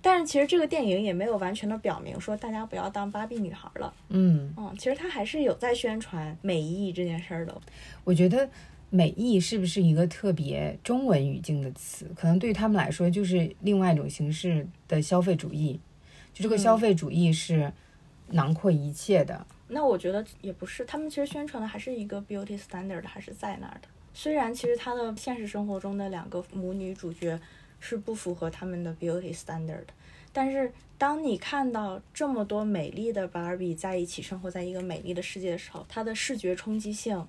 [0.07, 3.93] 但是其实这个电影也没有完全的表明说大家不要当芭比女孩了。
[4.11, 7.61] 嗯，嗯，其实它还是有在宣传美意这件事儿的。
[8.05, 8.49] 我觉得
[8.89, 12.09] 美意是不是一个特别中文语境的词？
[12.15, 15.81] 可能对于他们来说，就是另外一种形式的消费主义。
[16.33, 17.73] 就这个嗯消费主义是
[18.29, 19.45] 囊括一切的。
[19.67, 23.89] 那我觉得也不是，他们其实宣传的还是一个 beauty standard，还是在那儿的。
[24.15, 27.37] 虽然其实他的现实生活中的两个母女主角
[27.81, 29.85] 是不符合他们的 beauty standard，
[30.33, 37.27] 但是当你看到这么多美丽的芭比在一起生活在一个美丽的世界的时候，它的视觉冲击性，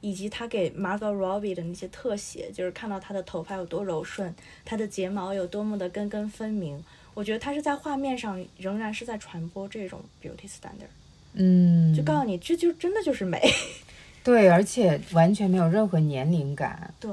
[0.00, 6.82] 以及他给 Margot Robbie 的那些特写，就是看到她的头发有多柔顺，她的睫毛有多么的根根分明。
[7.12, 10.88] 我觉得他是在画面上仍然是在传播这种 beauty standard。
[11.32, 13.40] 嗯，就告诉你，这就真的就是美。
[14.22, 16.94] 对，而且完全没有任何年龄感。
[17.00, 17.10] 对，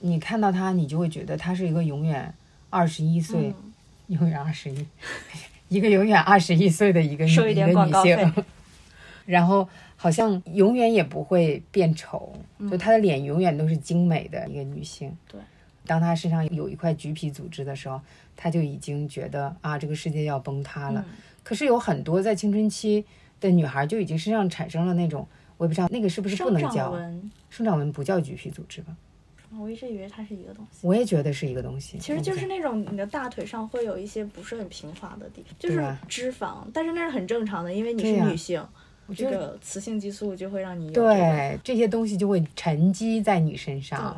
[0.00, 2.32] 你看到她，你就会觉得她是一个永远
[2.70, 3.54] 二十一岁，嗯
[4.08, 4.86] 永远二十一，
[5.68, 8.44] 一个永远二十一岁的一个 女一个女性。
[9.26, 15.12] 然后好像永远也不会变丑，嗯就她的脸永远都是精美的一个女性。
[15.28, 15.40] 对，
[15.84, 18.00] 当她身上有一块橘皮组织的时候，
[18.36, 21.04] 她就已经觉得啊，这个世界要崩塌了。
[21.08, 21.14] 嗯
[21.46, 23.04] 可是有很多在青春期
[23.40, 25.24] 的女孩就已经身上产生了那种，
[25.58, 28.96] 我也不知道那个是不是不生长能叫纹，生长纹，不叫橘皮组织吧？
[29.58, 30.86] 我一直以为它是一个东西。
[30.86, 31.98] 我也觉得是一个东西。
[31.98, 38.66] 其实就是那种你的大腿上会有一些不是很平滑的地方，就是脂肪，但是那是很正常的，因为你是女性，
[39.08, 44.16] 这觉得个雌性激素就会让你有这个对这些东西就会沉积在你身上。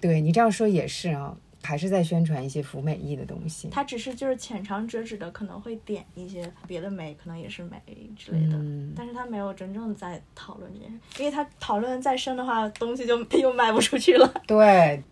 [0.00, 3.68] 对，对你这样说也是啊，还是在宣传一些服美意的东西。
[3.70, 7.80] 它只是就是浅尝辄止的，可能会点一些别的美，可能也是美
[8.16, 14.42] 之类的，嗯但是他没有真正在讨论这件事，因为他讨论再深的话，东西就 又卖不出去了。
[14.46, 15.02] 对，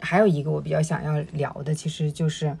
[0.00, 2.56] 还有一个我比较想要聊的，其实就是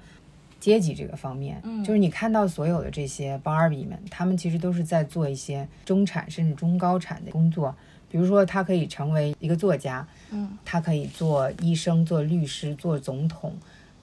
[0.60, 1.60] 阶级这个方面。
[1.64, 7.74] 嗯就是你看到所有的这些 Barbie 们，他们其实都是在做一些中产甚至中高产的工作。
[8.12, 13.56] 比如说，他可以成为一个作家，嗯，他可以做医生、做律师、做总统，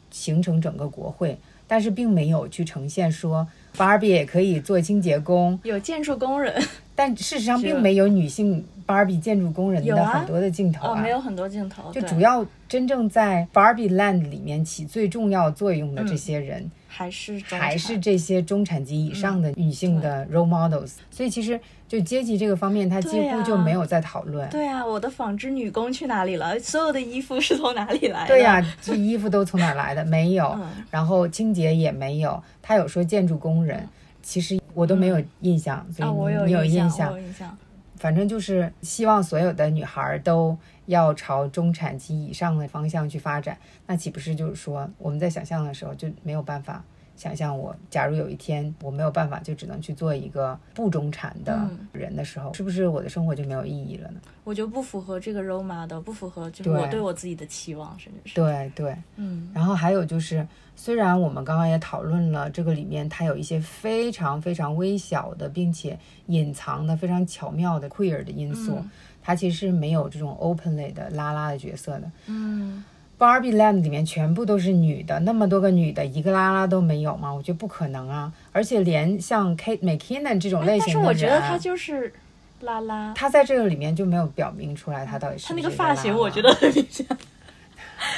[0.09, 1.37] 形成整个国会。
[1.67, 3.47] 但是并没有去呈现说
[3.77, 6.59] Barbie 也可以做清洁工，有建筑工人。
[6.95, 11.01] 但事实上并没有女性 Barbie 建筑工人的很多的镜头哦，啊。
[11.01, 20.93] 没有很多镜头，就主要真正在 Barbie Land 里面起最重要作用的这些人，还是还是这些中产级以上的女性的 role models。
[21.11, 24.49] 所以其实就阶级这个方面，他几乎就没有在讨论。
[24.49, 26.57] 对啊，我的纺织女工去哪里了？
[26.57, 28.27] 所有的衣服是从哪里来的？
[28.29, 30.03] 对呀、这衣服都从哪儿来的？
[30.05, 32.41] 没有，嗯然后清洁也没有。
[32.59, 33.87] 他有说建筑工人，
[34.23, 37.55] 其实我都没有印象，所以你你有印印象，我有印象。
[37.99, 43.57] 反正就是希望所有的女孩都要朝中产及以上的方向去发展。
[43.85, 46.81] 那岂不是就是说我们在想象的时候就没有办法
[47.19, 54.21] 想象我，假如有一天我没有办法，就只能去做一个不中产的嗯人的时候，是不是我的生活就没有意义了呢？
[54.45, 58.95] 我就不符合这个 role model，不符合就是我对我自己的期望，甚至是对对。
[59.17, 60.47] 嗯然后还有就是，
[60.77, 68.89] 虽然我们刚刚也讨论了这个里面它有一些非常非常微小的，并且隐藏的非常巧妙的 queer 的因素，嗯
[69.21, 72.11] 它其实是没有这种 openly 的拉拉的角色的。
[72.27, 72.83] 嗯，
[73.19, 77.29] Barbie Land 里面全部都是女的，那么多个女的，一个拉拉都没有吗？
[77.31, 78.31] 我觉得不可能啊！
[78.53, 82.13] 而且连像 Kate McKinnon 这种类哎但是型的人，我觉得她就是
[82.61, 87.05] 拉拉，她在这个里面就没有表明出来她到底是她那个发型，我觉得很明显。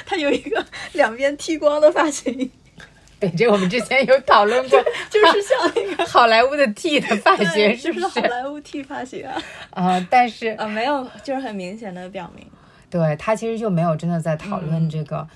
[0.06, 2.52] 她有一个两边剃光的发型，
[3.20, 4.80] 对这个我们之前有讨论过，
[5.10, 8.28] 就是像那个好莱坞的 T 的发型，是不是就是好？
[8.28, 9.42] 莱坞剃发型啊。
[9.72, 12.46] 啊、但是呃，没有，就是很明显的表明。
[12.92, 15.28] 对他其实就没有真的在讨论嗯这个、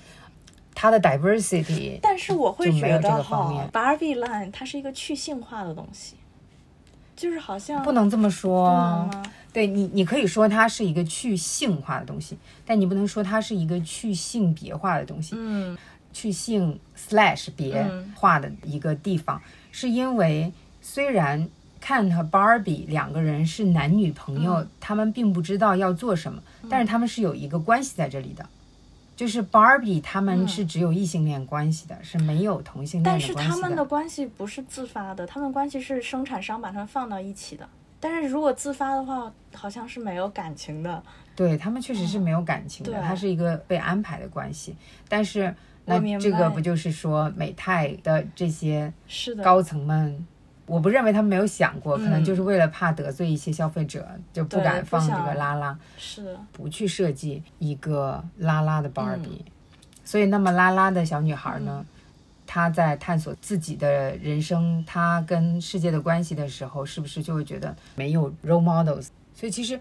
[0.74, 1.98] 他的 diversity。
[2.00, 6.14] 但是我会觉得哈，Barbie Line 它是一个去性化的东西，
[7.16, 9.10] 就是好像不能这么说？
[9.52, 12.36] 对你，你可以说它是一个去性化的东西，
[12.66, 15.34] 但你不能说它是一个去性别化的东西。
[15.36, 15.76] 嗯
[16.12, 19.38] 去性 slash 别嗯化的一个地方，
[19.70, 20.50] 是因为
[20.80, 21.46] 虽然
[21.86, 28.44] Ken 和 Barbie 两个人是男女朋友，嗯他们并不知道要做什么，但是他们是有一个关系在这里的。
[29.14, 37.66] 就是 Barbie 他们是只有异性恋关系的，是没有同性恋嗯但的关系是他们的关系不是自发的，他们关系是生产商把他们放到一起的。
[38.00, 41.02] 但是如果自发的话，好像是没有感情的。
[41.34, 44.74] 对他们确实是没有感情的，对它是一个被安排的关系。
[45.08, 50.26] 但是那这个不就是说美泰的这些是的，高层们，
[50.66, 56.24] 我不认为他们没有想过，可能嗯就是为了怕得罪一些消费者，就不敢放这个拉拉，是。
[56.24, 58.92] 的，不去设计一个拉拉的嗯。
[58.92, 59.40] Barbie。
[60.04, 61.84] 所以，那么拉拉的小女孩呢，
[62.46, 69.08] 她在探索自己的人生，她跟世界的关系的时候，是不是就会觉得没有 role models？
[69.34, 69.78] 所以其实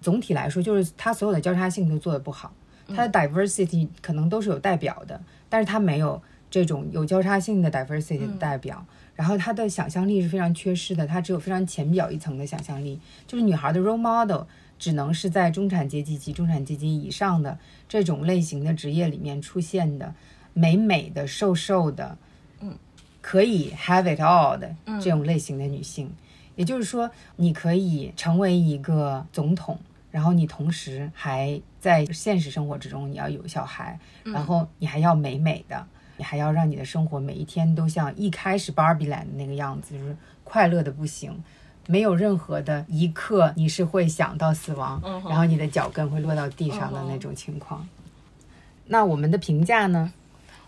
[0.00, 2.52] 总体来说，就是他所有的交叉性都做得不好，
[2.88, 6.20] 他的 diversity 可能都是有代表的，但是他没有
[6.50, 8.84] 这种有交叉性的 diversity 的代表。
[9.16, 14.42] 然后她的想象力是非常缺失的，她只有非常浅表一层的想象力，就是女孩的 role model
[14.78, 17.58] 只能是在中产阶级及中产阶级以上的
[17.88, 20.14] 这种类型的职业里面出现的。
[20.58, 22.16] 美美的、瘦瘦的，
[22.60, 22.74] 嗯，
[23.20, 26.10] 可以 have it all 的这种类型的女性，
[26.54, 29.78] 也就是说，你可以成为一个总统，
[30.10, 35.86] 然后你同时还在现实生活之中你要有小孩，然后你还要美美的，
[36.16, 41.42] 你还要让你的生活每一天都像一开始 Barbie Land 那个样子，就是快乐的不行，
[41.86, 47.86] 没有任何的一刻你是会想到死亡，然后你的脚跟会落到地上的那种情况。
[48.86, 50.12] 那我们的评价呢？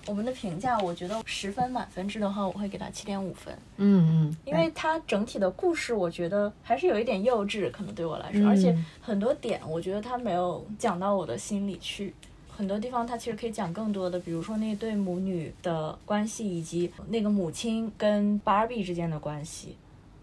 [0.07, 3.55] 我们的评价，我觉得十分满分制的话，我会给他七点五分。
[3.76, 12.14] 嗯嗯，因为它整体的故事，我觉得还是有一点幼稚，可能对我来说，而且很多点，我觉得它没有讲到我的心里去。
[12.59, 19.76] 很多地方它其实可以讲更多的，比如说那对母女的关系，以及那个母亲跟芭比之间的关系，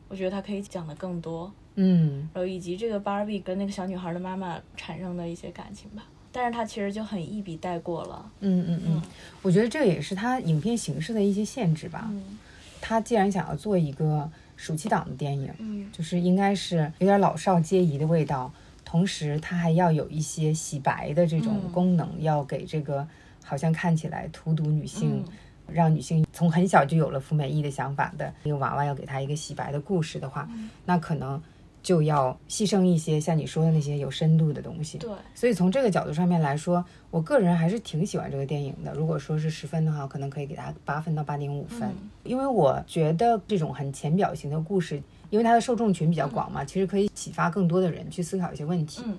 [0.09, 1.49] 我觉得它可以讲的更多。
[1.75, 6.03] 嗯，然后以及这个芭比跟那个小女孩的妈妈产生的一些感情吧。
[6.33, 8.29] 但是它其实就很一笔带过了。
[8.41, 9.01] 嗯嗯嗯，
[9.41, 12.09] 我觉得这也是它影片形式的一些限制吧。
[12.11, 12.37] 嗯，
[12.81, 18.51] 他既然想要做一个暑期档的电影，嗯，就是应该是有点老少皆宜的味道，
[18.95, 23.05] 同时它还要有一些洗白的这种功能，要给这个
[23.43, 25.21] 好像看起来荼毒女性，
[25.67, 30.47] 让女性从很小就有了服美役的想法的一个娃娃，要给她一个洗白的故事的话，
[30.85, 31.43] 那可能。
[31.85, 34.97] 就要牺牲一些像你说的那些有深度的东西。
[34.97, 38.91] 对，所以从这个角度上面来说，我个人还是挺喜欢这个电影的。
[38.95, 41.87] 如果说是十分的话，可能可以给它八分到八点五分，
[42.23, 44.99] 因为我觉得这种很浅表型的故事，
[45.35, 49.01] 因为它的受众群比较广嘛，其实可以启发更多的人去思考一些问题。
[49.05, 49.17] 嗯，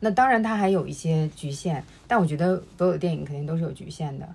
[0.00, 4.26] 那当然它还有一些局限，但我觉得所有的电影肯定都是有局限的。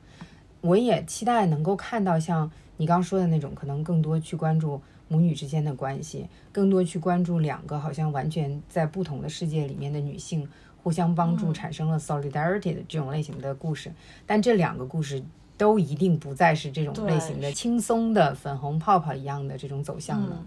[0.61, 4.80] 我也期待能够看到像你刚说的那种，可能更多去关注。
[5.09, 10.45] 母女之间的关系，更多去关注两个好像完全在不同的世界里面的女性
[10.84, 13.89] 互相帮助，产生了 solidarity 的这种类型的故事。
[14.26, 15.24] 但这两个故事
[15.55, 20.45] 都一定不再是这种类型的轻松的粉红泡泡一样的这种走向了。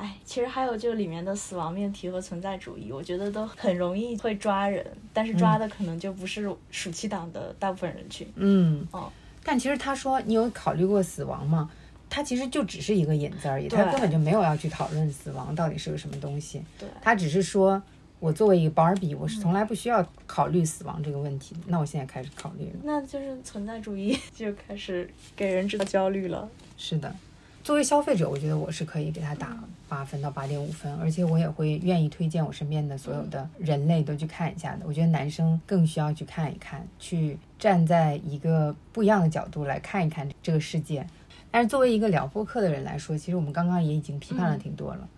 [0.00, 8.26] 哎，其实还有就里面的死亡命题和存在主义，我觉得都很容易会抓人，但是抓的可能就不是暑期党的大部分人群。
[8.36, 9.12] 嗯，哦，
[9.44, 11.70] 但其实他说你有考虑过死亡吗？
[12.08, 16.60] 他其实就只是一个引子而已，他根本就没有要去讨论死亡到底是个什么东西。
[16.76, 17.80] 对，他只是说，
[18.18, 21.54] 我作为一个 Barbie，我是从来不需要考虑死亡这个问题。
[21.68, 26.48] 那我现在开始考虑了，那就是存在主义 就开始给人制造焦虑了。
[26.76, 27.14] 是的，
[27.62, 29.56] 作为消费者，我觉得我是可以给他打
[29.90, 34.86] 八分到八点五分，而且我也会愿意推荐我身边的所有的人类都去看一下的。
[34.86, 41.04] 我觉得男生更需要去看一看，去站在一个不一样的角度来看一看这个世界。
[41.50, 45.08] 但是作为一个聊播客的人来说，其实我们刚刚也已经批判了挺多了。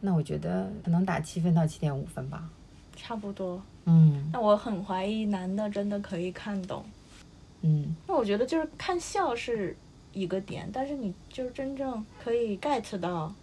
[0.00, 2.48] 那我觉得可能打七分到七点五分吧，
[2.94, 3.60] 差不多。
[3.86, 4.30] 嗯。
[4.32, 6.84] 那我很怀疑男的真的可以看懂。
[7.62, 7.96] 嗯。
[8.06, 9.76] 那我觉得就是看笑是
[10.12, 13.34] 一个点，但是你就是真正可以 get 到，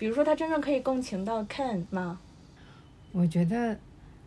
[0.00, 2.18] 比如说他真正可以共情到 Ken 吗？
[3.12, 3.76] 我觉得。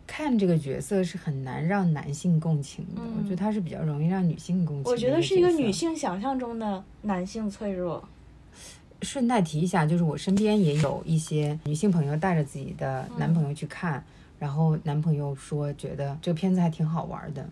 [0.06, 4.92] 看这个角色是很难让男性共情的，我觉得他是比较容易让女性共情。
[4.92, 8.06] 我觉得是一个女性想象中的男性脆弱。
[9.00, 14.04] 顺带提一下，就是我身边也有一些女性朋友带着自己的男朋友去看，
[14.38, 17.42] 然后男朋友说觉得这个片子还挺好玩的，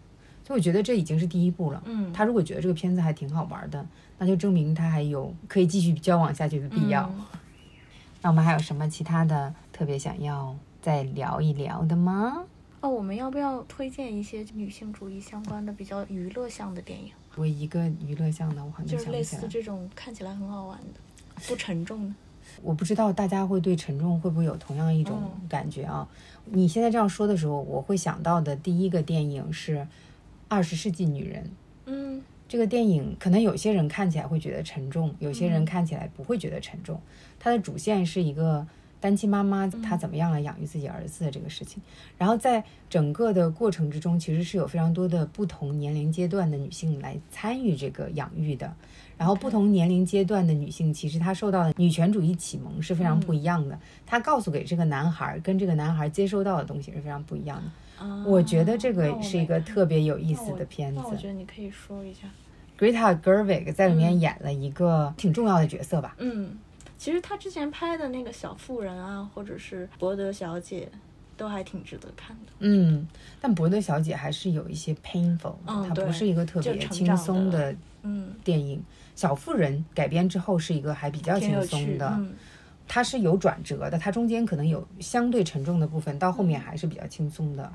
[0.46, 1.82] 所以我觉得这已经是第一步了。
[1.86, 3.82] 嗯，他如果觉得这个片子还挺好玩的，
[4.18, 7.10] 那就证明他还有可以继续交往下去的必要。
[8.22, 10.56] 那我们还有什么其他的特别想要？
[10.80, 12.42] 再聊一聊的吗？
[12.80, 17.12] 哦，我们要不要推荐一些女性主义相关的比较娱乐向的电影？
[17.36, 21.00] 我一个娱乐向的，我好像就是类似这种看起来很好玩的，
[21.46, 22.14] 不沉重的。
[22.62, 26.08] 我不知道大家会对沉重会不会有同样一种感觉啊？
[26.46, 29.76] 你现在这样说的时候，我会想到的第一个电影是
[30.48, 31.44] 《二十世纪女人》。
[31.86, 37.00] 嗯，这个电影可能有些人看起来会觉得沉重，有些人看起来不会觉得沉重。
[37.42, 38.64] 它的主线是一个。
[39.02, 41.82] 单亲妈妈她怎么样来养育自己儿子的这个事情，
[42.16, 48.72] 然后在整个的过程之中，其实是有非常多的不同年龄阶段的女性来参与这个养育的。
[49.18, 53.76] 然后不同年龄阶段的女性，其实她受到的女权主义启蒙是非常不一样的。
[54.06, 58.06] 她告诉给这个男孩跟这个男孩接收到的东西是非常不一样的。
[58.24, 61.00] 我觉得这个是一个特别有意思的片子。
[61.02, 62.28] 那我觉得你可以说一下。
[62.78, 66.14] Greta Gerwig 在里面演了一个挺重要的角色吧。
[66.18, 66.56] 嗯，
[67.02, 70.88] 其实他之前拍的那个小妇人啊，或者是伯德小姐，
[71.36, 72.52] 都还挺值得看的。
[72.60, 73.04] 嗯，
[73.40, 78.80] 但伯德小姐还是有一些 painful，嗯它不是一个特别轻松的的嗯，电影。
[79.16, 82.32] 小妇人改编之后是一个还比较轻松的，嗯
[82.86, 87.72] 它是有转折的，它中间可能有相对沉重的部分，到后嗯面还是比较轻松的。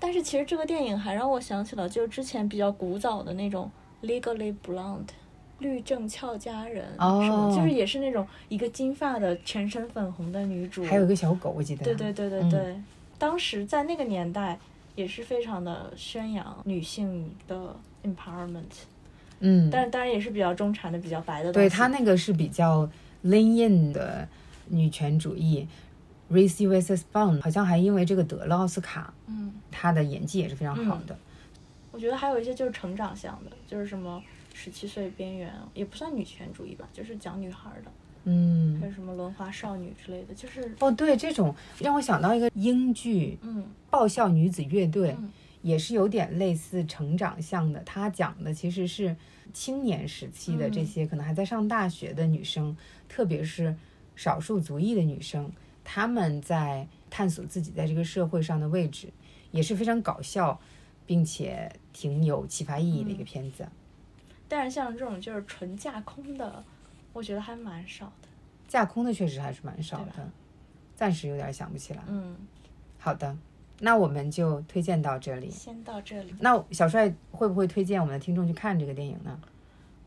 [0.00, 3.70] 但是其实这个电影还让我想起了，就是之前比较古早的那种
[4.04, 5.06] 《Legally Blonde》。
[5.58, 11.84] 律政俏佳人，哦就是也是那种一个金发的、全身粉红的女主，还有一个小狗，我记得。
[11.84, 12.76] 对对对对嗯对，
[13.18, 14.58] 当时在那个年代
[14.94, 18.62] 也是非常的宣扬女性的 empowerment，
[19.40, 21.68] 嗯，但是当然也是比较中产的、比较白的东西。
[21.68, 22.88] 对他那个是比较
[23.24, 24.28] lean in 的
[24.68, 25.66] 女权主义。
[26.32, 31.16] Racy Witherspoon 好像还因为这个得了奥斯卡，嗯，她的演技也是非常好的。
[31.92, 34.20] 我觉得还有一些就是成长向的，就是什么
[34.54, 37.92] 十七岁边缘，也不算女权主义吧，就是讲女孩的，
[38.24, 47.82] 嗯还，有什么轮滑少女之类的，就是哦，对，这种让我想到一个英剧嗯《爆笑女子乐队》嗯也是有点类似成长向的。
[47.84, 49.16] 它讲的其实是
[49.52, 52.76] 青年时期的这嗯些可能还在上大学的女生，
[53.08, 53.74] 特别是
[54.14, 55.50] 少数族裔的女生，
[55.82, 59.08] 她们在探索自己在这个社会上的位置，
[59.50, 60.60] 也是非常搞笑，
[61.06, 63.66] 并且挺有启发意义的一个嗯片子。
[64.48, 66.64] 但是像这种就是纯架空的，
[67.12, 68.28] 我觉得还蛮少的。
[68.68, 70.12] 架空的确实还是蛮少的，
[70.96, 72.02] 暂时有点想不起来。
[72.08, 72.36] 嗯，
[72.98, 73.36] 好的，
[73.80, 75.50] 那我们就推荐到这里。
[75.50, 76.34] 先到这里。
[76.40, 79.38] 那小帅会不会推荐我们的听众去看这个电影呢？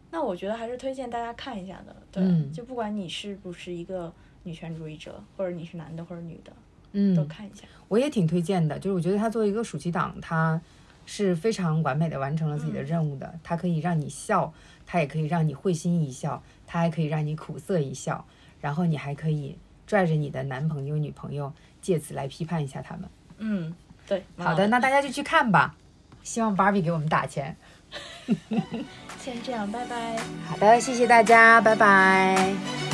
[0.10, 4.12] 那我觉得还是推荐大家看一下的，对，嗯就不管你是不是一个
[4.44, 6.54] 女权主义者，或者你是男的或者女的，
[6.94, 7.66] 嗯都嗯，看一下。
[7.90, 10.60] 我也挺推荐的，就是我觉得他作为一个暑期档，他
[11.08, 13.40] 是非常完美的完成了自己的嗯任务的。
[13.44, 14.54] 它可以让你笑，
[14.86, 18.24] 它也可以让你会心一笑，它还可以让你苦涩一笑，
[18.62, 19.58] 然后你还可以
[19.88, 21.52] 拽着你的男朋友、女朋友，
[21.82, 23.10] 借此来批判一下他们。
[23.40, 23.74] 嗯，
[24.06, 25.76] 对，好的，那大家就去看吧。
[26.22, 27.56] 希望芭比给我们打钱。
[29.18, 30.18] 先这样，拜拜。
[30.46, 32.87] 好的，谢谢大家，拜拜。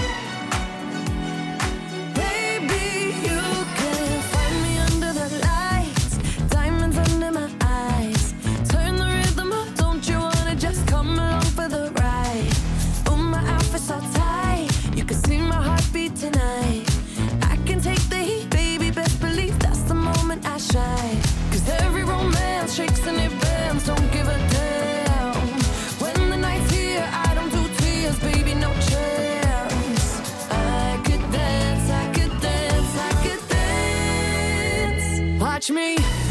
[35.64, 36.23] touch me.